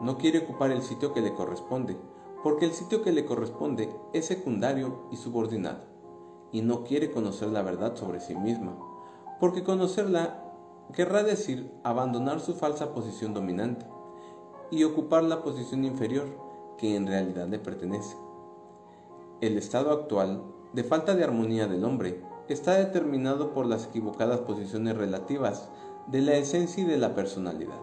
[0.01, 1.97] No quiere ocupar el sitio que le corresponde,
[2.43, 5.85] porque el sitio que le corresponde es secundario y subordinado,
[6.53, 8.77] y no quiere conocer la verdad sobre sí misma,
[9.39, 10.45] porque conocerla
[10.93, 13.87] querrá decir abandonar su falsa posición dominante
[14.71, 16.27] y ocupar la posición inferior
[16.79, 18.17] que en realidad le pertenece.
[19.41, 24.97] El estado actual de falta de armonía del hombre está determinado por las equivocadas posiciones
[24.97, 25.71] relativas
[26.07, 27.79] de la esencia y de la personalidad.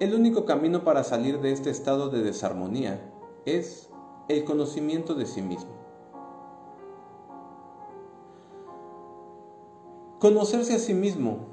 [0.00, 3.12] El único camino para salir de este estado de desarmonía
[3.44, 3.90] es
[4.28, 5.81] el conocimiento de sí mismo.
[10.22, 11.48] Conocerse a sí mismo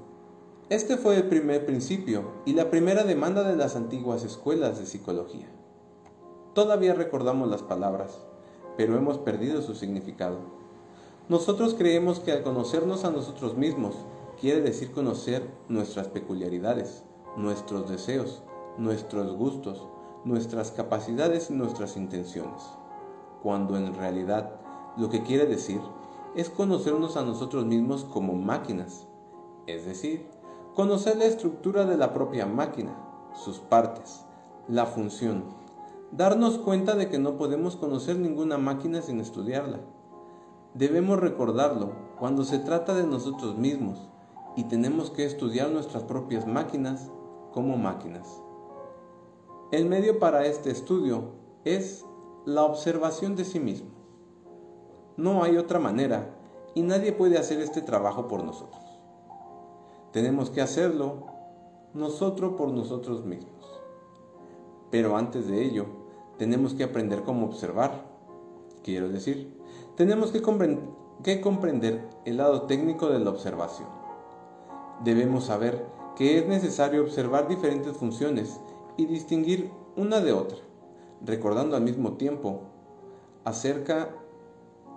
[0.70, 5.48] este fue el primer principio y la primera demanda de las antiguas escuelas de psicología.
[6.54, 8.20] Todavía recordamos las palabras,
[8.78, 10.38] pero hemos perdido su significado.
[11.30, 13.96] Nosotros creemos que al conocernos a nosotros mismos
[14.40, 17.02] quiere decir conocer nuestras peculiaridades,
[17.38, 18.44] nuestros deseos,
[18.78, 19.88] nuestros gustos,
[20.26, 22.62] nuestras capacidades y nuestras intenciones,
[23.42, 24.62] cuando en realidad
[24.96, 25.82] lo que quiere decir
[26.36, 29.08] es conocernos a nosotros mismos como máquinas,
[29.68, 30.26] es decir,
[30.80, 32.96] Conocer la estructura de la propia máquina,
[33.34, 34.24] sus partes,
[34.70, 35.44] la función.
[36.12, 39.82] Darnos cuenta de que no podemos conocer ninguna máquina sin estudiarla.
[40.76, 44.08] Debemos recordarlo cuando se trata de nosotros mismos
[44.56, 47.12] y tenemos que estudiar nuestras propias máquinas
[47.52, 48.42] como máquinas.
[49.74, 51.32] El medio para este estudio
[51.66, 52.06] es
[52.46, 53.90] la observación de sí mismo.
[55.20, 56.30] No hay otra manera
[56.76, 58.82] y nadie puede hacer este trabajo por nosotros.
[60.14, 61.26] Tenemos que hacerlo
[61.94, 63.82] nosotros por nosotros mismos.
[64.90, 65.88] Pero antes de ello,
[66.38, 68.06] tenemos que aprender cómo observar.
[68.82, 69.60] Quiero decir,
[69.98, 70.42] tenemos que,
[71.22, 73.90] que comprender el lado técnico de la observación.
[75.04, 78.58] Debemos saber que es necesario observar diferentes funciones
[78.96, 80.60] y distinguir una de otra,
[81.26, 82.62] recordando al mismo tiempo
[83.44, 84.16] acerca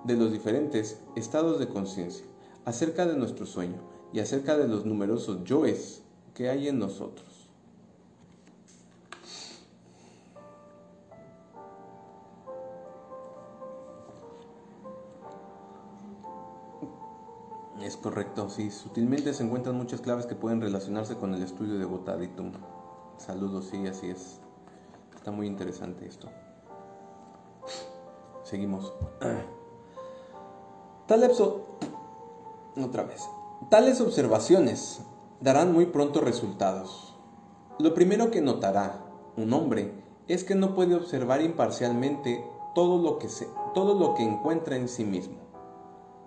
[0.04, 2.26] de los diferentes estados de conciencia,
[2.64, 3.80] acerca de nuestro sueño,
[4.12, 6.02] y acerca de los numerosos yoes
[6.34, 7.26] que hay en nosotros.
[17.80, 21.84] Es correcto, sí, sutilmente se encuentran muchas claves que pueden relacionarse con el estudio de
[21.84, 22.52] Botaditum.
[23.16, 24.40] Saludos, sí, así es.
[25.16, 26.28] Está muy interesante esto.
[28.44, 28.92] Seguimos.
[31.12, 31.66] Talepso.
[32.82, 33.28] Otra vez.
[33.68, 35.02] Tales observaciones
[35.42, 37.14] darán muy pronto resultados.
[37.78, 39.04] Lo primero que notará
[39.36, 39.92] un hombre
[40.26, 42.42] es que no puede observar imparcialmente
[42.74, 43.28] todo lo que,
[43.74, 45.36] todo lo que encuentra en sí mismo.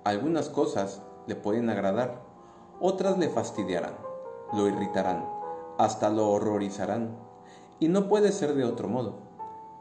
[0.03, 2.21] Algunas cosas le pueden agradar,
[2.79, 3.97] otras le fastidiarán,
[4.53, 5.27] lo irritarán,
[5.79, 7.17] hasta lo horrorizarán,
[7.79, 9.15] y no puede ser de otro modo.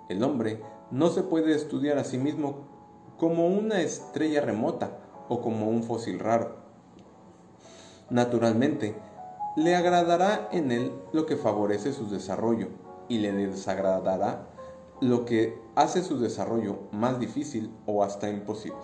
[0.08, 2.72] El hombre no se puede estudiar a sí mismo
[3.18, 4.98] como una estrella remota
[5.28, 6.56] o como un fósil raro.
[8.10, 8.94] Naturalmente,
[9.56, 12.68] le agradará en él lo que favorece su desarrollo
[13.08, 14.48] y le desagradará
[15.00, 18.78] lo que hace su desarrollo más difícil o hasta imposible.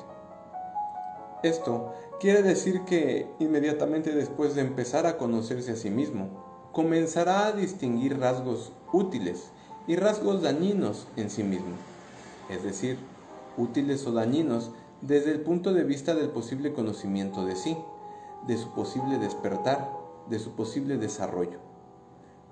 [1.43, 7.53] Esto quiere decir que inmediatamente después de empezar a conocerse a sí mismo, comenzará a
[7.53, 9.51] distinguir rasgos útiles
[9.87, 11.75] y rasgos dañinos en sí mismo,
[12.49, 12.99] es decir,
[13.61, 14.71] útiles o dañinos
[15.01, 17.77] desde el punto de vista del posible conocimiento de sí,
[18.47, 19.91] de su posible despertar,
[20.29, 21.59] de su posible desarrollo.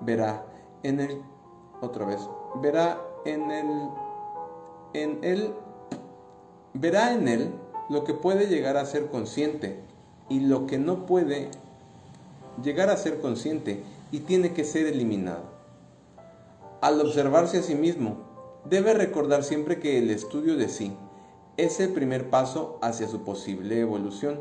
[0.01, 0.45] Verá
[0.83, 1.23] en él,
[1.81, 2.21] otra vez,
[2.63, 3.91] verá en él,
[4.95, 5.55] en él,
[6.75, 7.53] verá en él
[7.89, 9.81] lo que puede llegar a ser consciente
[10.29, 11.51] y lo que no puede
[12.63, 15.43] llegar a ser consciente y tiene que ser eliminado.
[16.81, 18.28] Al observarse a sí mismo,
[18.65, 20.97] debe recordar siempre que el estudio de sí
[21.57, 24.41] es el primer paso hacia su posible evolución.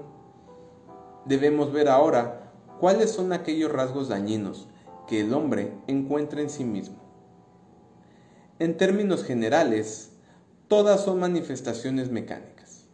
[1.25, 4.67] Debemos ver ahora cuáles son aquellos rasgos dañinos
[5.07, 6.97] que el hombre encuentra en sí mismo.
[8.59, 10.11] En términos generales,
[10.67, 12.85] todas son manifestaciones mecánicas.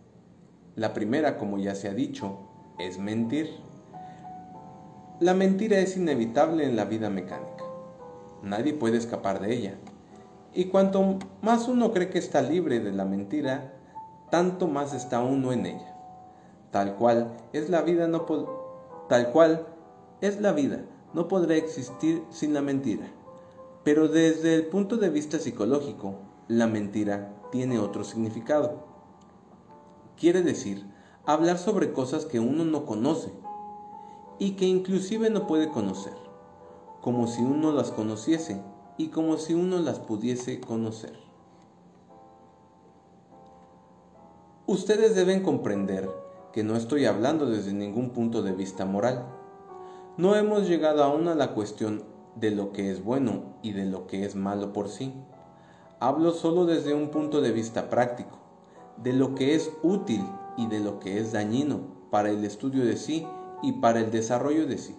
[0.75, 2.39] La primera, como ya se ha dicho,
[2.79, 3.49] es mentir.
[5.19, 7.63] La mentira es inevitable en la vida mecánica.
[8.41, 9.75] Nadie puede escapar de ella.
[10.53, 13.73] Y cuanto más uno cree que está libre de la mentira,
[14.29, 15.95] tanto más está uno en ella.
[16.71, 18.25] Tal cual es la vida no
[19.09, 19.67] tal cual
[20.21, 23.05] es la vida, no podrá existir sin la mentira.
[23.83, 26.15] Pero desde el punto de vista psicológico,
[26.47, 28.85] la mentira tiene otro significado.
[30.17, 30.85] Quiere decir,
[31.25, 33.31] hablar sobre cosas que uno no conoce
[34.39, 36.13] y que inclusive no puede conocer,
[37.01, 38.61] como si uno las conociese
[38.97, 41.13] y como si uno las pudiese conocer.
[44.65, 46.09] Ustedes deben comprender
[46.53, 49.25] que no estoy hablando desde ningún punto de vista moral.
[50.17, 52.03] No hemos llegado aún a la cuestión
[52.35, 55.13] de lo que es bueno y de lo que es malo por sí.
[55.99, 58.37] Hablo solo desde un punto de vista práctico,
[58.97, 60.23] de lo que es útil
[60.55, 61.79] y de lo que es dañino
[62.11, 63.27] para el estudio de sí
[63.63, 64.95] y para el desarrollo de sí.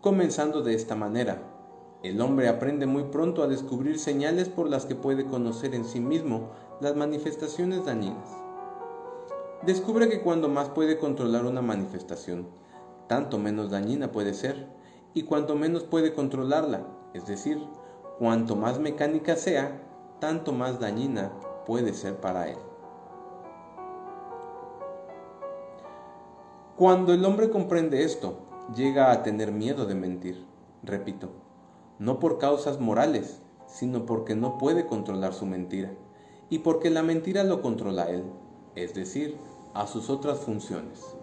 [0.00, 1.51] Comenzando de esta manera,
[2.02, 6.00] el hombre aprende muy pronto a descubrir señales por las que puede conocer en sí
[6.00, 8.28] mismo las manifestaciones dañinas.
[9.64, 12.48] Descubre que cuando más puede controlar una manifestación,
[13.06, 14.66] tanto menos dañina puede ser
[15.14, 17.62] y cuanto menos puede controlarla, es decir,
[18.18, 19.80] cuanto más mecánica sea,
[20.18, 21.30] tanto más dañina
[21.66, 22.58] puede ser para él.
[26.76, 28.38] Cuando el hombre comprende esto,
[28.74, 30.44] llega a tener miedo de mentir,
[30.82, 31.41] repito,
[32.02, 33.38] no por causas morales,
[33.68, 35.92] sino porque no puede controlar su mentira,
[36.50, 38.24] y porque la mentira lo controla a él,
[38.74, 39.36] es decir,
[39.72, 41.14] a sus otras funciones.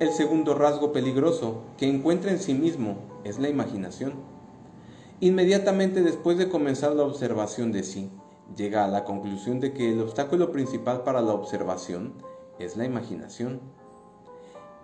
[0.00, 4.14] El segundo rasgo peligroso que encuentra en sí mismo es la imaginación.
[5.20, 8.10] Inmediatamente después de comenzar la observación de sí,
[8.56, 12.14] llega a la conclusión de que el obstáculo principal para la observación
[12.58, 13.60] es la imaginación.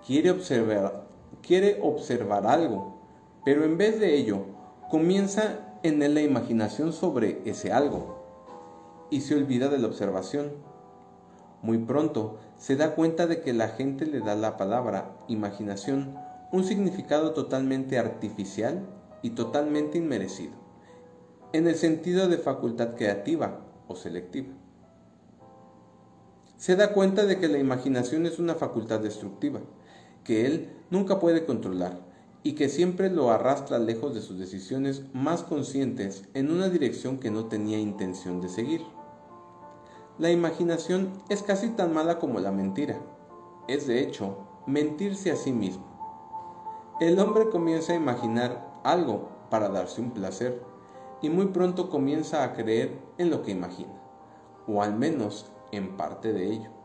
[0.06, 1.08] Quiere observar,
[1.42, 3.00] quiere observar algo,
[3.44, 4.59] pero en vez de ello,
[4.90, 8.18] comienza en él la imaginación sobre ese algo
[9.08, 10.50] y se olvida de la observación.
[11.62, 16.16] Muy pronto se da cuenta de que la gente le da la palabra imaginación
[16.50, 18.84] un significado totalmente artificial
[19.22, 20.54] y totalmente inmerecido,
[21.52, 24.48] en el sentido de facultad creativa o selectiva.
[26.56, 29.60] Se da cuenta de que la imaginación es una facultad destructiva,
[30.24, 32.09] que él nunca puede controlar
[32.42, 37.30] y que siempre lo arrastra lejos de sus decisiones más conscientes en una dirección que
[37.30, 38.82] no tenía intención de seguir.
[40.18, 43.00] La imaginación es casi tan mala como la mentira.
[43.68, 45.84] Es de hecho mentirse a sí mismo.
[47.00, 50.62] El hombre comienza a imaginar algo para darse un placer
[51.22, 53.92] y muy pronto comienza a creer en lo que imagina,
[54.66, 56.79] o al menos en parte de ello.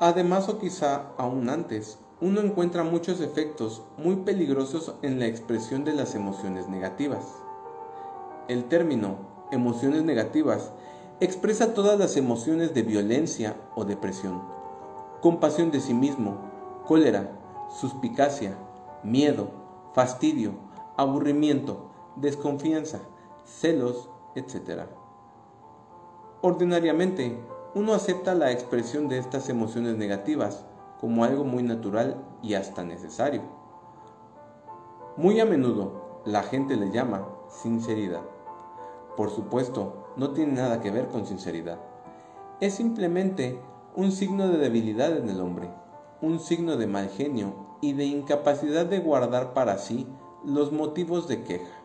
[0.00, 5.92] Además o quizá aún antes, uno encuentra muchos efectos muy peligrosos en la expresión de
[5.92, 7.24] las emociones negativas.
[8.48, 10.72] El término emociones negativas,
[11.20, 14.42] expresa todas las emociones de violencia o depresión,
[15.20, 16.38] compasión de sí mismo,
[16.86, 17.30] cólera,
[17.80, 18.56] suspicacia,
[19.02, 19.50] miedo,
[19.92, 20.52] fastidio,
[20.96, 23.00] aburrimiento, desconfianza,
[23.44, 24.82] celos, etc.
[26.42, 27.38] Ordinariamente,
[27.74, 30.64] uno acepta la expresión de estas emociones negativas
[31.00, 33.42] como algo muy natural y hasta necesario.
[35.16, 38.22] Muy a menudo la gente le llama sinceridad.
[39.16, 41.78] Por supuesto, no tiene nada que ver con sinceridad.
[42.60, 43.60] Es simplemente
[43.94, 45.70] un signo de debilidad en el hombre,
[46.20, 50.06] un signo de mal genio y de incapacidad de guardar para sí
[50.44, 51.80] los motivos de queja.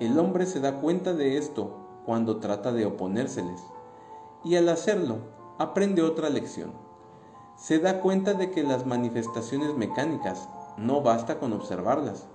[0.00, 3.62] El hombre se da cuenta de esto cuando trata de oponérseles,
[4.44, 5.18] y al hacerlo
[5.58, 6.72] aprende otra lección.
[7.56, 12.26] Se da cuenta de que las manifestaciones mecánicas no basta con observarlas,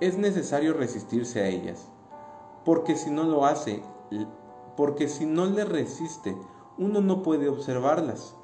[0.00, 1.88] es necesario resistirse a ellas,
[2.64, 3.82] porque si no lo hace,
[4.76, 6.36] porque si no le resiste,
[6.78, 8.34] uno no puede observarlas.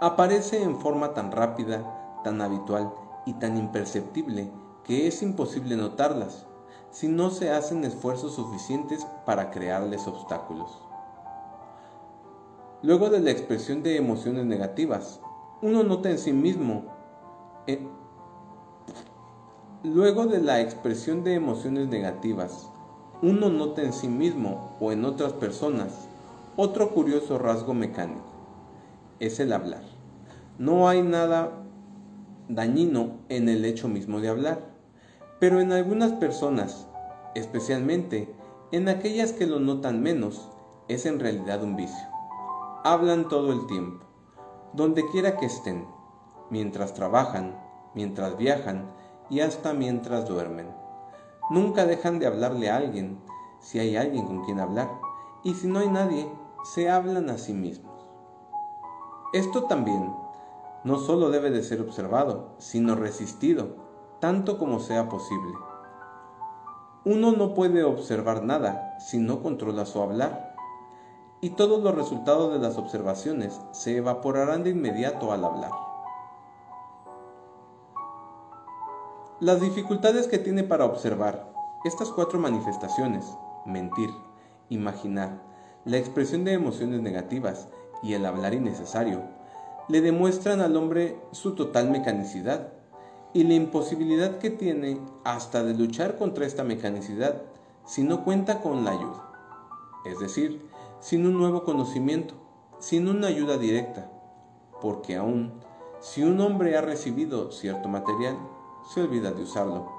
[0.00, 2.92] Aparece en forma tan rápida, tan habitual
[3.26, 4.50] y tan imperceptible
[4.82, 6.46] que es imposible notarlas
[6.94, 10.70] si no se hacen esfuerzos suficientes para crearles obstáculos.
[12.82, 15.20] Luego de la expresión de emociones negativas,
[15.60, 16.84] uno nota en sí mismo,
[17.66, 17.84] eh,
[19.82, 22.70] luego de la expresión de emociones negativas,
[23.22, 26.06] uno nota en sí mismo o en otras personas
[26.56, 28.22] otro curioso rasgo mecánico,
[29.18, 29.82] es el hablar.
[30.58, 31.50] No hay nada
[32.48, 34.73] dañino en el hecho mismo de hablar,
[35.44, 36.86] pero en algunas personas,
[37.34, 38.34] especialmente
[38.72, 40.48] en aquellas que lo notan menos,
[40.88, 42.02] es en realidad un vicio.
[42.82, 44.06] Hablan todo el tiempo,
[44.72, 45.86] donde quiera que estén,
[46.48, 47.60] mientras trabajan,
[47.94, 48.90] mientras viajan
[49.28, 50.68] y hasta mientras duermen.
[51.50, 53.20] Nunca dejan de hablarle a alguien,
[53.60, 54.88] si hay alguien con quien hablar,
[55.42, 56.26] y si no hay nadie,
[56.64, 58.08] se hablan a sí mismos.
[59.34, 60.10] Esto también
[60.84, 63.83] no solo debe de ser observado, sino resistido,
[64.24, 65.52] tanto como sea posible.
[67.04, 70.56] Uno no puede observar nada si no controla su hablar,
[71.42, 75.72] y todos los resultados de las observaciones se evaporarán de inmediato al hablar.
[79.40, 81.52] Las dificultades que tiene para observar
[81.84, 83.30] estas cuatro manifestaciones,
[83.66, 84.08] mentir,
[84.70, 85.42] imaginar,
[85.84, 87.68] la expresión de emociones negativas
[88.02, 89.20] y el hablar innecesario
[89.88, 92.72] le demuestran al hombre su total mecanicidad
[93.34, 97.42] y la imposibilidad que tiene hasta de luchar contra esta mecanicidad
[97.84, 99.32] si no cuenta con la ayuda,
[100.06, 100.64] es decir,
[101.00, 102.34] sin un nuevo conocimiento,
[102.78, 104.10] sin una ayuda directa,
[104.80, 105.52] porque aún
[106.00, 108.38] si un hombre ha recibido cierto material,
[108.94, 109.90] se olvida de usarlo,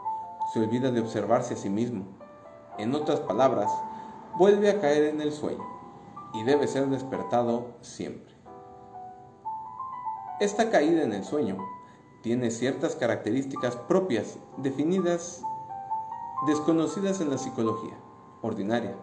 [0.53, 2.05] se olvida de observarse a sí mismo.
[2.77, 3.71] En otras palabras,
[4.37, 5.65] vuelve a caer en el sueño
[6.33, 8.33] y debe ser despertado siempre.
[10.39, 11.57] Esta caída en el sueño
[12.25, 15.43] tiene ciertas características propias, definidas,
[16.47, 17.93] desconocidas en la psicología
[18.41, 18.95] ordinaria.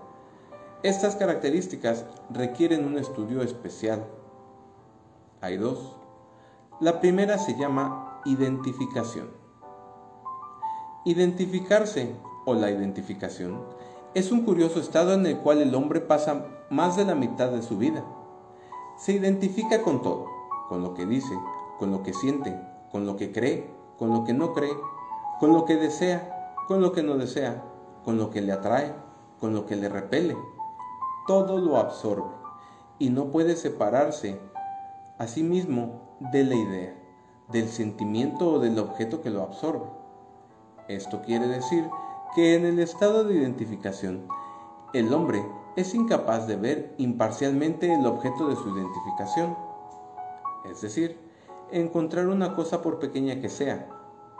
[0.82, 4.04] Estas características requieren un estudio especial.
[5.40, 5.94] Hay dos.
[6.80, 9.30] La primera se llama identificación.
[11.04, 13.62] Identificarse o la identificación
[14.14, 17.62] es un curioso estado en el cual el hombre pasa más de la mitad de
[17.62, 18.04] su vida.
[18.96, 20.26] Se identifica con todo,
[20.68, 21.38] con lo que dice,
[21.78, 23.68] con lo que siente, con lo que cree,
[23.98, 24.76] con lo que no cree,
[25.40, 27.64] con lo que desea, con lo que no desea,
[28.04, 28.94] con lo que le atrae,
[29.40, 30.36] con lo que le repele.
[31.26, 32.30] Todo lo absorbe
[32.98, 34.38] y no puede separarse
[35.18, 36.94] a sí mismo de la idea,
[37.48, 39.86] del sentimiento o del objeto que lo absorbe.
[40.88, 41.88] Esto quiere decir
[42.34, 44.26] que en el estado de identificación
[44.92, 45.44] el hombre
[45.76, 49.56] es incapaz de ver imparcialmente el objeto de su identificación,
[50.70, 51.31] es decir,
[51.72, 53.88] encontrar una cosa por pequeña que sea,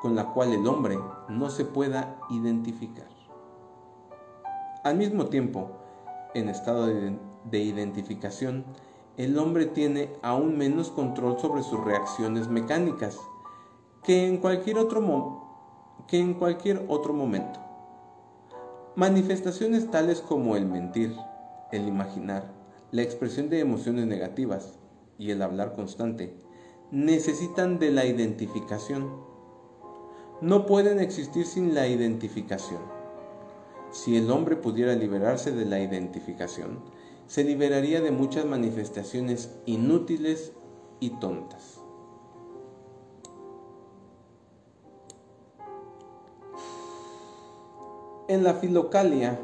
[0.00, 3.06] con la cual el hombre no se pueda identificar.
[4.84, 5.70] Al mismo tiempo,
[6.34, 8.64] en estado de, identificación,
[9.16, 13.18] el hombre tiene aún menos control sobre sus reacciones mecánicas
[14.02, 17.60] que en cualquier otro, que en cualquier otro momento.
[18.96, 21.14] Manifestaciones tales como el mentir,
[21.70, 22.52] el imaginar,
[22.90, 24.78] la expresión de emociones negativas
[25.16, 26.41] y el hablar constante
[26.92, 29.10] necesitan de la identificación.
[30.40, 32.80] No pueden existir sin la identificación.
[33.90, 36.78] Si el hombre pudiera liberarse de la identificación,
[37.26, 40.52] se liberaría de muchas manifestaciones inútiles
[41.00, 41.82] y tontas.
[48.28, 49.38] en la filocalia,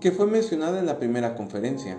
[0.00, 1.98] que fue mencionada en la primera conferencia,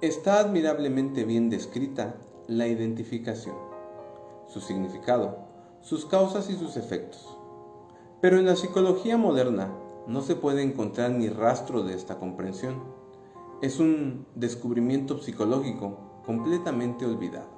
[0.00, 2.16] está admirablemente bien descrita
[2.48, 3.56] la identificación,
[4.46, 5.38] su significado,
[5.80, 7.36] sus causas y sus efectos.
[8.20, 9.72] Pero en la psicología moderna
[10.06, 12.82] no se puede encontrar ni rastro de esta comprensión.
[13.62, 17.48] Es un descubrimiento psicológico completamente olvidado.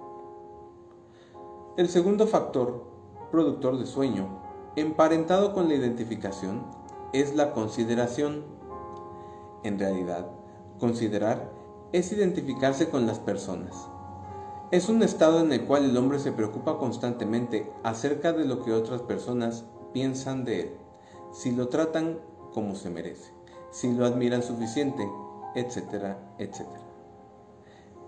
[1.77, 2.85] El segundo factor,
[3.31, 4.43] productor de sueño,
[4.77, 6.67] emparentado con la identificación,
[7.13, 8.45] es la consideración.
[9.65, 10.31] En realidad,
[10.79, 11.53] considerar
[11.93, 13.91] es identificarse con las personas.
[14.71, 18.75] Es un estado en el cual el hombre se preocupa constantemente acerca de lo que
[18.75, 19.65] otras personas
[19.95, 20.71] piensan de él,
[21.33, 22.19] si lo tratan
[22.53, 23.33] como se merece,
[23.71, 25.09] si lo admiran suficiente,
[25.55, 26.83] etcétera, etcétera.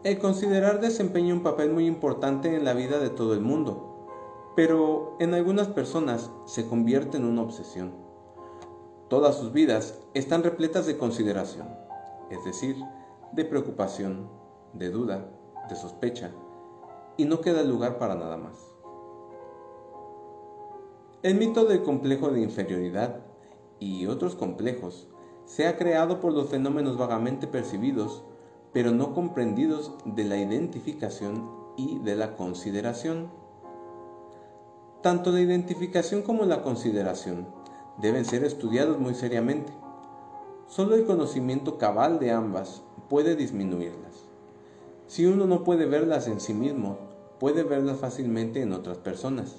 [0.05, 5.17] El considerar desempeña un papel muy importante en la vida de todo el mundo, pero
[5.19, 7.95] en algunas personas se convierte en una obsesión.
[9.09, 11.71] Todas sus vidas están repletas de consideración,
[12.31, 12.77] es decir,
[13.33, 14.29] de preocupación,
[14.75, 15.27] de duda,
[15.71, 16.31] de sospecha,
[17.21, 18.55] y no queda lugar para nada más.
[21.23, 23.21] El mito del complejo de inferioridad
[23.79, 25.07] y otros complejos
[25.45, 28.25] se ha creado por los fenómenos vagamente percibidos
[28.73, 33.29] pero no comprendidos de la identificación y de la consideración.
[35.03, 37.49] Tanto la identificación como la consideración
[37.99, 39.75] deben ser estudiados muy seriamente.
[40.69, 44.25] Solo el conocimiento cabal de ambas puede disminuirlas.
[45.07, 47.10] Si uno no puede verlas en sí mismo,
[47.41, 49.57] puede verlas fácilmente en otras personas.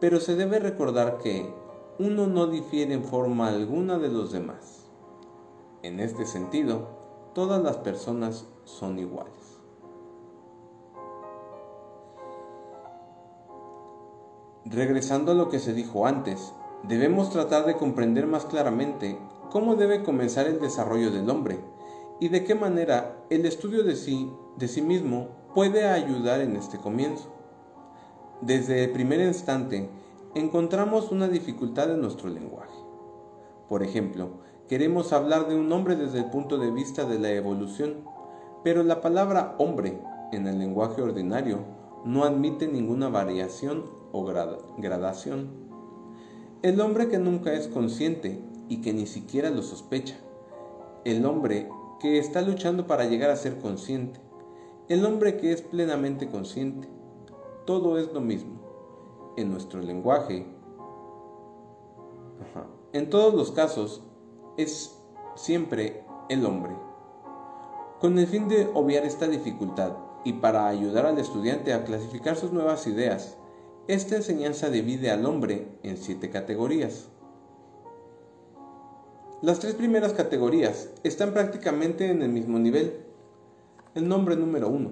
[0.00, 1.54] Pero se debe recordar que
[2.00, 4.86] uno no difiere en forma alguna de los demás.
[5.82, 6.88] En este sentido,
[7.34, 9.32] todas las personas son iguales.
[14.64, 19.18] Regresando a lo que se dijo antes, debemos tratar de comprender más claramente
[19.50, 21.60] cómo debe comenzar el desarrollo del hombre
[22.18, 26.78] y de qué manera el estudio de sí, de sí mismo, puede ayudar en este
[26.78, 27.32] comienzo.
[28.40, 29.88] Desde el primer instante,
[30.34, 32.74] encontramos una dificultad en nuestro lenguaje.
[33.68, 37.96] Por ejemplo, Queremos hablar de un hombre desde el punto de vista de la evolución,
[38.62, 40.00] pero la palabra hombre
[40.32, 41.58] en el lenguaje ordinario
[42.06, 44.24] no admite ninguna variación o
[44.78, 45.50] gradación.
[46.62, 48.40] El hombre que nunca es consciente
[48.70, 50.16] y que ni siquiera lo sospecha.
[51.04, 51.68] El hombre
[52.00, 54.18] que está luchando para llegar a ser consciente.
[54.86, 56.88] El hombre que es plenamente consciente.
[57.64, 59.32] Todo es lo mismo.
[59.38, 60.46] En nuestro lenguaje.
[62.92, 64.02] En todos los casos,
[64.58, 64.98] es
[65.36, 66.76] siempre el hombre.
[67.98, 72.52] Con el fin de obviar esta dificultad y para ayudar al estudiante a clasificar sus
[72.52, 73.38] nuevas ideas,
[73.88, 77.08] esta enseñanza divide al hombre en siete categorías.
[79.40, 83.03] Las tres primeras categorías están prácticamente en el mismo nivel.
[83.94, 84.90] El nombre número uno.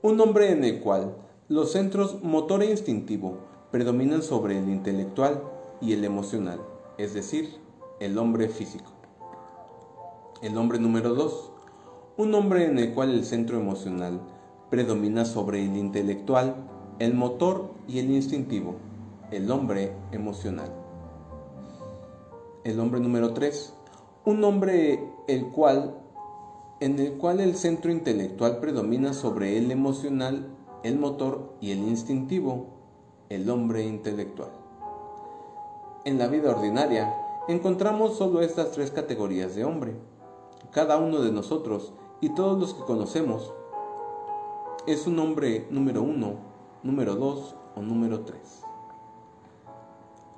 [0.00, 1.14] Un nombre en el cual
[1.50, 3.36] los centros motor e instintivo
[3.70, 5.42] predominan sobre el intelectual
[5.82, 6.58] y el emocional,
[6.96, 7.50] es decir,
[8.00, 8.90] el hombre físico.
[10.40, 11.50] El hombre número 2.
[12.16, 14.22] Un hombre en el cual el centro emocional
[14.70, 16.54] predomina sobre el intelectual,
[17.00, 18.76] el motor y el instintivo.
[19.32, 20.72] El hombre emocional.
[22.64, 23.74] El hombre número 3.
[24.24, 24.98] Un hombre
[25.28, 26.03] el cual
[26.80, 30.48] en el cual el centro intelectual predomina sobre el emocional,
[30.82, 32.66] el motor y el instintivo,
[33.28, 34.50] el hombre intelectual.
[36.04, 37.14] En la vida ordinaria,
[37.48, 39.94] encontramos solo estas tres categorías de hombre.
[40.70, 43.52] Cada uno de nosotros y todos los que conocemos
[44.86, 46.34] es un hombre número uno,
[46.82, 48.62] número dos o número tres.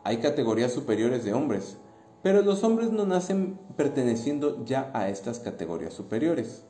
[0.05, 1.79] Hay categorías superiores de hombres,
[2.27, 6.65] pero los hombres no nacen perteneciendo ya a estas categorías superiores.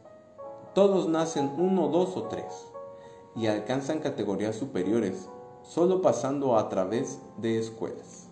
[0.75, 2.45] Todos nacen uno, dos o tres
[3.35, 5.31] y alcanzan categorías superiores
[5.63, 8.29] solo pasando a través de escuelas.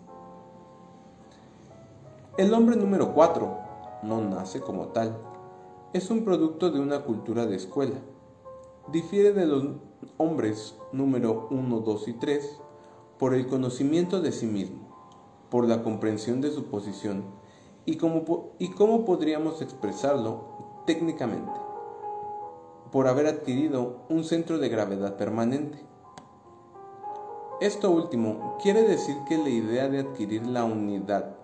[2.36, 3.58] El hombre número 4
[4.02, 5.16] no nace como tal.
[5.94, 7.96] Es un producto de una cultura de escuela.
[8.92, 9.64] Difiere de los
[10.18, 12.60] hombres número 1, 2 y 3
[13.18, 14.83] por el conocimiento de sí mismo,
[15.54, 17.22] por la comprensión de su posición
[17.84, 21.52] y cómo, y cómo podríamos expresarlo técnicamente,
[22.90, 25.78] por haber adquirido un centro de gravedad permanente.
[27.60, 31.36] Esto último quiere decir que la idea de adquirir la unidad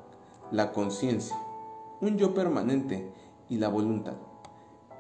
[0.51, 1.37] la conciencia,
[2.01, 3.13] un yo permanente
[3.49, 4.17] y la voluntad.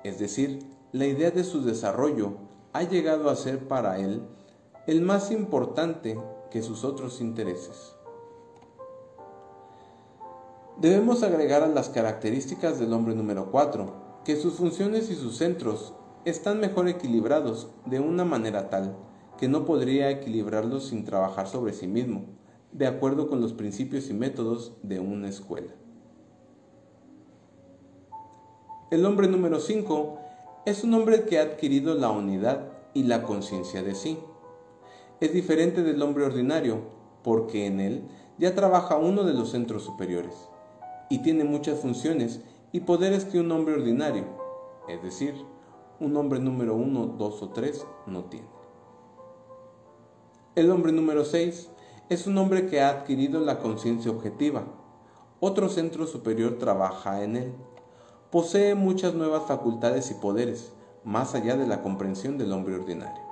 [0.04, 2.34] Es decir, la idea de su desarrollo
[2.72, 4.22] ha llegado a ser para él
[4.86, 6.16] el más importante
[6.52, 7.96] que sus otros intereses.
[10.80, 15.92] Debemos agregar a las características del hombre número 4 que sus funciones y sus centros
[16.24, 18.96] están mejor equilibrados de una manera tal
[19.36, 22.24] que no podría equilibrarlos sin trabajar sobre sí mismo,
[22.72, 25.74] de acuerdo con los principios y métodos de una escuela.
[28.90, 30.18] El hombre número 5
[30.64, 34.18] es un hombre que ha adquirido la unidad y la conciencia de sí.
[35.20, 36.78] Es diferente del hombre ordinario
[37.22, 38.08] porque en él
[38.38, 40.32] ya trabaja uno de los centros superiores
[41.10, 42.40] y tiene muchas funciones
[42.72, 44.24] y poderes que un hombre ordinario,
[44.88, 45.34] es decir,
[45.98, 48.48] un hombre número 1, 2 o 3, no tiene.
[50.54, 51.68] El hombre número 6
[52.08, 54.64] es un hombre que ha adquirido la conciencia objetiva.
[55.40, 57.54] Otro centro superior trabaja en él.
[58.30, 60.72] Posee muchas nuevas facultades y poderes,
[61.04, 63.22] más allá de la comprensión del hombre ordinario.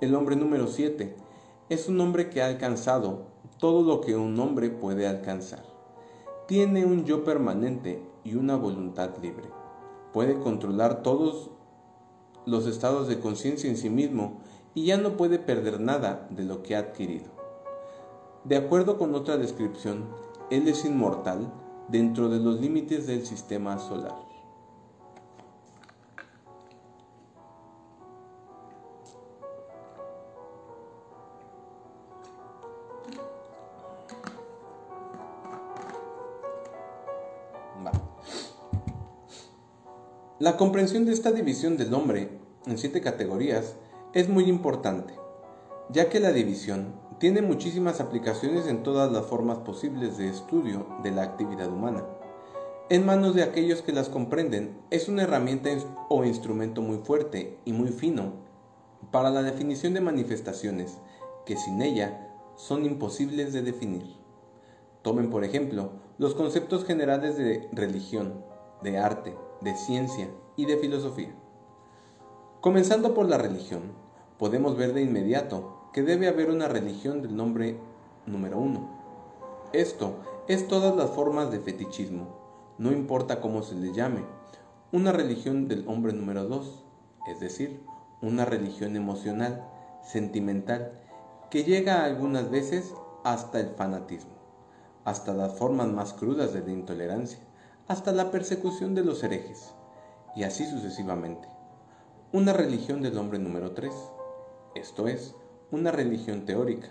[0.00, 1.14] El hombre número 7
[1.68, 3.26] es un hombre que ha alcanzado
[3.60, 5.62] todo lo que un hombre puede alcanzar.
[6.48, 9.50] Tiene un yo permanente y una voluntad libre.
[10.12, 11.50] Puede controlar todos
[12.46, 14.40] los estados de conciencia en sí mismo
[14.74, 17.26] y ya no puede perder nada de lo que ha adquirido.
[18.44, 20.06] De acuerdo con otra descripción,
[20.50, 21.52] él es inmortal
[21.88, 24.29] dentro de los límites del sistema solar.
[40.40, 42.30] La comprensión de esta división del hombre
[42.64, 43.76] en siete categorías
[44.14, 45.12] es muy importante,
[45.90, 51.10] ya que la división tiene muchísimas aplicaciones en todas las formas posibles de estudio de
[51.10, 52.06] la actividad humana.
[52.88, 55.68] En manos de aquellos que las comprenden es una herramienta
[56.08, 58.32] o instrumento muy fuerte y muy fino
[59.10, 60.96] para la definición de manifestaciones
[61.44, 64.16] que sin ella son imposibles de definir.
[65.02, 68.42] Tomen por ejemplo los conceptos generales de religión,
[68.82, 71.34] de arte, de ciencia y de filosofía.
[72.60, 73.92] Comenzando por la religión,
[74.38, 77.78] podemos ver de inmediato que debe haber una religión del nombre
[78.26, 78.88] número uno.
[79.72, 80.16] Esto
[80.48, 82.40] es todas las formas de fetichismo,
[82.78, 84.24] no importa cómo se le llame.
[84.92, 86.84] Una religión del hombre número dos,
[87.28, 87.82] es decir,
[88.22, 89.68] una religión emocional,
[90.02, 90.92] sentimental,
[91.50, 92.94] que llega algunas veces
[93.24, 94.32] hasta el fanatismo,
[95.04, 97.40] hasta las formas más crudas de la intolerancia,
[97.90, 99.74] hasta la persecución de los herejes,
[100.36, 101.48] y así sucesivamente
[102.30, 103.92] una religión del hombre número 3,
[104.76, 105.34] esto es,
[105.72, 106.86] una religión teórica,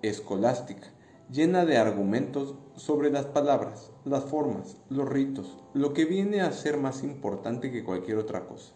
[0.00, 0.86] escolástica,
[1.30, 6.78] llena de argumentos sobre las palabras, las formas, los ritos, lo que viene a ser
[6.78, 8.72] más importante que cualquier otra cosa.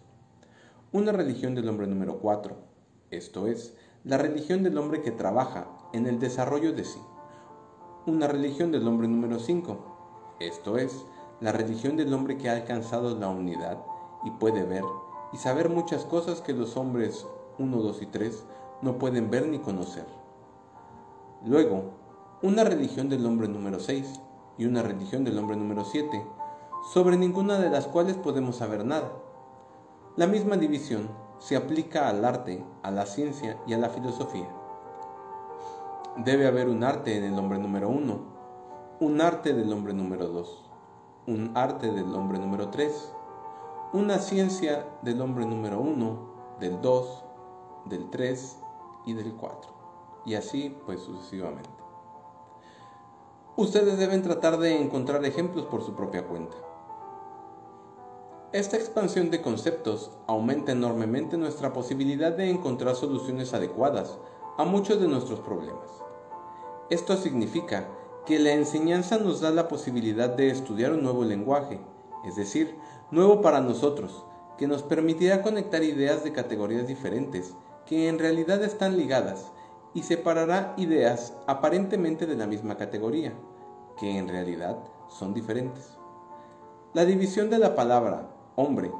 [0.93, 2.57] Una religión del hombre número 4,
[3.11, 3.75] esto es,
[4.05, 7.01] la religión del hombre que trabaja en el desarrollo de sí.
[8.05, 9.90] Una religión del hombre número 5,
[10.41, 11.05] esto es,
[11.41, 13.79] la religión del hombre que ha alcanzado la unidad
[14.25, 14.85] y puede ver
[15.33, 17.27] y saber muchas cosas que los hombres
[17.59, 18.45] 1, 2 y 3
[18.83, 20.07] no pueden ver ni conocer.
[21.45, 21.85] Luego,
[22.43, 24.21] una religión del hombre número 6
[24.57, 26.27] y una religión del hombre número 7,
[26.93, 29.13] sobre ninguna de las cuales podemos saber nada.
[30.17, 34.49] La misma división se aplica al arte, a la ciencia y a la filosofía.
[36.17, 38.40] Debe haber un arte en el hombre número 1,
[39.01, 40.63] un arte del hombre número 2,
[41.27, 43.13] un arte del hombre número 3,
[43.95, 47.25] una ciencia del hombre número uno, del 2,
[47.87, 48.59] del 3
[49.07, 49.73] y del 4.
[50.27, 51.71] Y así pues sucesivamente.
[53.57, 56.59] Ustedes deben tratar de encontrar ejemplos por su propia cuenta.
[58.53, 64.19] Esta expansión de conceptos aumenta enormemente nuestra posibilidad de encontrar soluciones adecuadas
[64.59, 65.89] a muchos de nuestros problemas.
[66.91, 67.89] Esto significa
[68.27, 71.81] que la enseñanza nos da la posibilidad de estudiar un nuevo lenguaje,
[72.25, 72.77] es decir,
[73.11, 74.25] nuevo para nosotros,
[74.59, 77.55] que nos permitirá conectar ideas de categorías diferentes,
[77.87, 79.53] que en realidad están ligadas,
[79.95, 83.33] y separará ideas aparentemente de la misma categoría,
[83.99, 84.77] que en realidad
[85.09, 85.99] son diferentes.
[86.93, 88.93] La división de la palabra hombre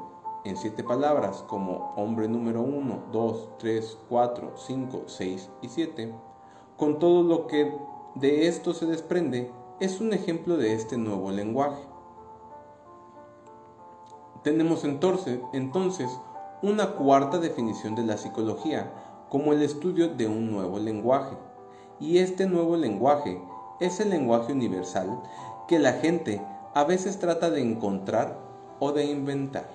[0.43, 6.13] en siete palabras como hombre número 1, 2, 3, 4, 5, 6 y 7,
[6.77, 7.71] con todo lo que
[8.15, 11.81] de esto se desprende, es un ejemplo de este nuevo lenguaje.
[14.43, 16.09] Tenemos entonces,
[16.61, 18.91] una cuarta definición de la psicología
[19.29, 21.37] como el estudio de un nuevo lenguaje.
[21.99, 23.41] Y este nuevo lenguaje
[23.79, 25.21] es el lenguaje universal
[25.67, 28.37] que la gente a veces trata de encontrar
[28.79, 29.69] o de inventar.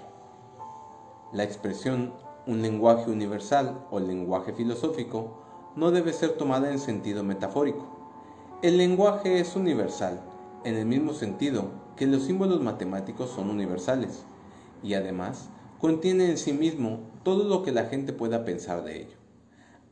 [1.32, 2.12] La expresión
[2.46, 5.42] un lenguaje universal o lenguaje filosófico
[5.74, 7.95] no debe ser tomada en sentido metafórico.
[8.62, 10.18] El lenguaje es universal
[10.64, 14.24] en el mismo sentido que los símbolos matemáticos son universales
[14.82, 19.16] y además contiene en sí mismo todo lo que la gente pueda pensar de ello.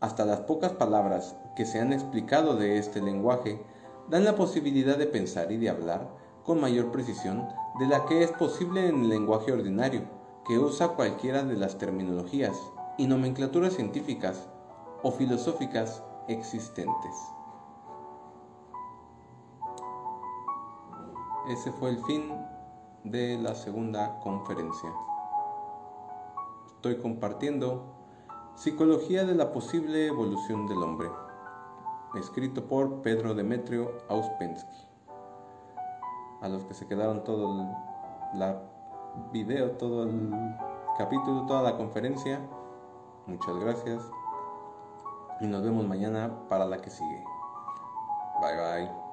[0.00, 3.60] Hasta las pocas palabras que se han explicado de este lenguaje
[4.08, 6.08] dan la posibilidad de pensar y de hablar
[6.42, 7.46] con mayor precisión
[7.78, 10.04] de la que es posible en el lenguaje ordinario,
[10.48, 12.56] que usa cualquiera de las terminologías
[12.96, 14.48] y nomenclaturas científicas
[15.02, 17.14] o filosóficas existentes.
[21.48, 22.34] Ese fue el fin
[23.04, 24.92] de la segunda conferencia.
[26.66, 27.94] Estoy compartiendo
[28.54, 31.10] Psicología de la posible evolución del hombre,
[32.14, 34.86] escrito por Pedro Demetrio Auspensky.
[36.40, 37.60] A los que se quedaron todo
[38.32, 38.56] el
[39.32, 40.30] video, todo el
[40.96, 42.40] capítulo, toda la conferencia,
[43.26, 44.02] muchas gracias
[45.40, 47.24] y nos vemos mañana para la que sigue.
[48.40, 49.03] Bye bye.